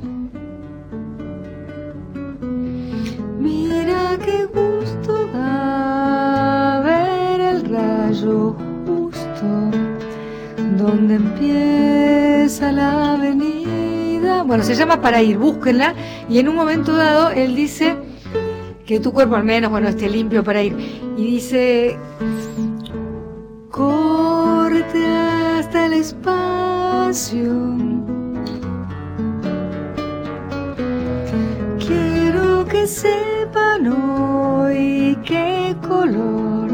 Mira 3.40 4.18
qué 4.24 4.46
gusto 4.46 5.28
da 5.34 6.82
ver 6.84 7.42
el 7.42 7.66
rayo 7.70 8.56
donde 10.82 11.16
empieza 11.16 12.72
la 12.72 13.14
avenida. 13.14 14.44
Bueno, 14.44 14.64
se 14.64 14.76
llama 14.76 15.02
Para 15.02 15.22
ir, 15.22 15.38
búsquenla. 15.38 15.94
Y 16.30 16.40
en 16.40 16.50
un 16.50 16.56
momento 16.56 16.96
dado 16.96 17.30
él 17.30 17.56
dice 17.56 17.96
que 18.86 19.00
tu 19.00 19.14
cuerpo 19.14 19.36
al 19.36 19.44
menos, 19.44 19.72
bueno, 19.72 19.88
esté 19.88 20.10
limpio 20.10 20.44
para 20.44 20.64
ir. 20.64 20.76
Y 21.18 21.24
dice, 21.24 21.98
corte 23.70 25.06
hasta 25.08 25.86
el 25.86 25.94
espacio. 25.94 27.78
Quiero 31.80 32.66
que 32.66 32.88
sepan 32.88 33.88
hoy 33.88 35.18
qué 35.24 35.76
color 35.88 36.70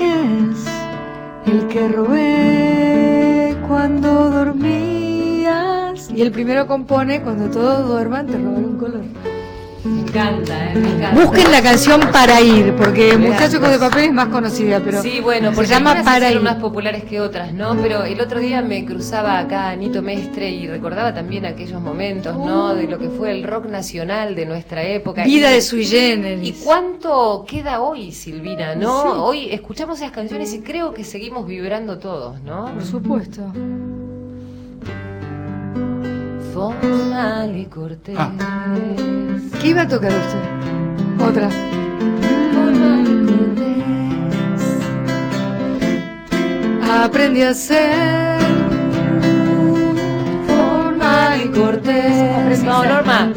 es 0.00 0.66
el 1.46 1.66
que 1.68 1.88
robé 1.88 2.33
Y 6.14 6.22
el 6.22 6.30
primero 6.30 6.66
compone 6.66 7.20
cuando 7.22 7.50
todos 7.50 7.88
duerman, 7.88 8.26
te 8.26 8.38
robaré 8.38 8.64
un 8.66 8.78
color. 8.78 9.00
Me 9.84 10.00
encanta, 10.00 10.72
eh, 10.72 10.76
me 10.78 10.88
encanta. 10.94 11.22
Busquen 11.26 11.50
la 11.52 11.60
canción 11.60 12.00
Para 12.10 12.40
ir, 12.40 12.72
porque 12.74 13.18
Mira, 13.18 13.32
Muchacho 13.32 13.60
con 13.60 13.70
de 13.70 13.78
papel 13.78 14.04
es 14.04 14.12
más 14.14 14.28
conocida, 14.28 14.80
pero 14.82 15.02
sí, 15.02 15.20
bueno, 15.20 15.50
se 15.50 15.56
porque 15.56 15.68
llama 15.70 15.90
algunas 15.90 16.14
Para 16.14 16.32
ir. 16.32 16.40
más 16.40 16.54
populares 16.54 17.04
que 17.04 17.20
otras, 17.20 17.52
¿no? 17.52 17.76
Pero 17.82 18.04
el 18.04 18.18
otro 18.18 18.38
día 18.40 18.62
me 18.62 18.86
cruzaba 18.86 19.38
acá 19.38 19.68
Anito 19.68 20.00
Mestre 20.00 20.48
y 20.50 20.66
recordaba 20.68 21.12
también 21.12 21.44
aquellos 21.44 21.82
momentos, 21.82 22.34
¿no? 22.34 22.74
De 22.74 22.84
lo 22.86 22.98
que 22.98 23.10
fue 23.10 23.32
el 23.32 23.42
rock 23.44 23.66
nacional 23.66 24.34
de 24.34 24.46
nuestra 24.46 24.82
época. 24.84 25.24
Vida 25.24 25.50
Y- 25.50 25.54
de 25.56 25.60
sui 25.60 25.84
generis. 25.84 26.48
¿Y 26.60 26.64
cuánto 26.64 27.44
queda 27.46 27.80
hoy, 27.82 28.10
Silvina, 28.12 28.74
no? 28.74 29.02
Sí. 29.02 29.08
Hoy 29.18 29.48
escuchamos 29.50 29.98
esas 29.98 30.12
canciones 30.12 30.54
y 30.54 30.60
creo 30.60 30.94
que 30.94 31.04
seguimos 31.04 31.46
vibrando 31.46 31.98
todos, 31.98 32.40
¿no? 32.40 32.72
Por 32.72 32.84
supuesto. 32.86 33.52
Formal 36.54 37.56
y 37.56 37.64
cortés. 37.64 38.14
Ah. 38.16 38.30
¿Qué 39.60 39.70
iba 39.70 39.82
a 39.82 39.88
tocar 39.88 40.12
usted? 40.12 40.38
Otra. 41.26 41.50
Formal 42.52 43.02
y 43.02 43.26
cortés. 43.26 44.62
Aprendí 46.88 47.42
a 47.42 47.54
ser 47.54 48.38
formal 50.46 51.40
y 51.44 51.48
cortés. 51.48 52.62
No, 52.62 52.84
Norma. 52.84 53.32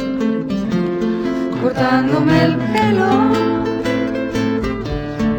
Cortándome 1.64 2.44
el 2.44 2.56
pelo 2.56 3.10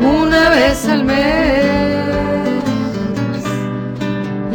una 0.03 0.51
vez 0.51 0.85
al 0.89 1.05
mes. 1.05 2.09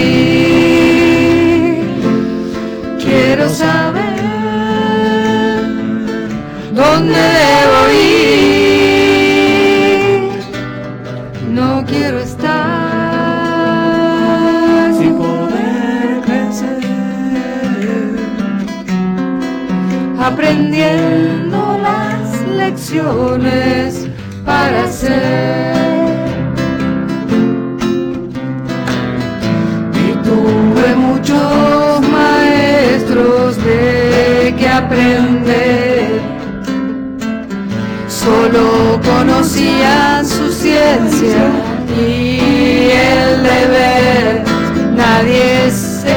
Quiero 3.04 3.46
saber 3.50 3.77
aprendiendo 20.38 21.80
las 21.82 22.48
lecciones 22.48 24.08
para 24.46 24.88
ser. 24.88 25.76
Y 29.96 30.12
tuve 30.28 30.96
muchos 30.96 32.02
maestros 32.10 33.58
de 33.64 34.70
aprender. 34.70 36.22
Solo 38.08 39.02
conocían 39.04 40.24
su 40.24 40.52
ciencia 40.52 41.50
y 42.00 42.92
el 42.92 43.42
deber. 43.42 44.44
Nadie 44.96 45.72
se 45.72 46.16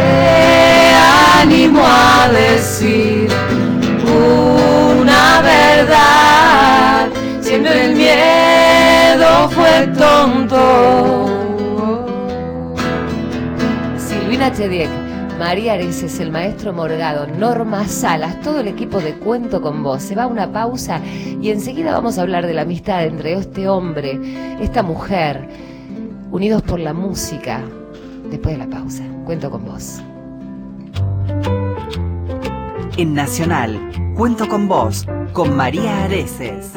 animó 1.43 1.83
a 1.87 2.29
decir 2.29 3.20
miedo 8.17 9.49
fue 9.51 9.87
tonto. 9.89 11.27
Silvina 13.97 14.53
Chediek, 14.53 14.91
María 15.39 15.75
Areces, 15.75 16.21
el 16.21 16.31
maestro 16.31 16.73
Morgado, 16.73 17.27
Norma 17.27 17.87
Salas, 17.87 18.41
todo 18.41 18.61
el 18.61 18.69
equipo 18.69 19.01
de 19.01 19.15
Cuento 19.15 19.61
con 19.61 19.83
Vos. 19.83 20.03
Se 20.03 20.15
va 20.15 20.25
a 20.25 20.27
una 20.27 20.53
pausa 20.53 21.01
y 21.41 21.51
enseguida 21.51 21.93
vamos 21.93 22.19
a 22.19 22.23
hablar 22.23 22.47
de 22.47 22.55
la 22.55 22.63
amistad 22.63 23.05
entre 23.05 23.35
este 23.35 23.69
hombre, 23.69 24.19
esta 24.61 24.83
mujer, 24.83 25.49
unidos 26.31 26.63
por 26.63 26.81
la 26.81 26.93
música. 26.93 27.61
Después 28.31 28.59
de 28.59 28.65
la 28.65 28.71
pausa, 28.71 29.03
Cuento 29.25 29.51
con 29.51 29.65
Vos. 29.65 30.03
En 32.97 33.15
Nacional, 33.15 33.79
cuento 34.15 34.47
con 34.47 34.69
vos, 34.69 35.07
con 35.33 35.57
María 35.57 36.05
Areces. 36.05 36.73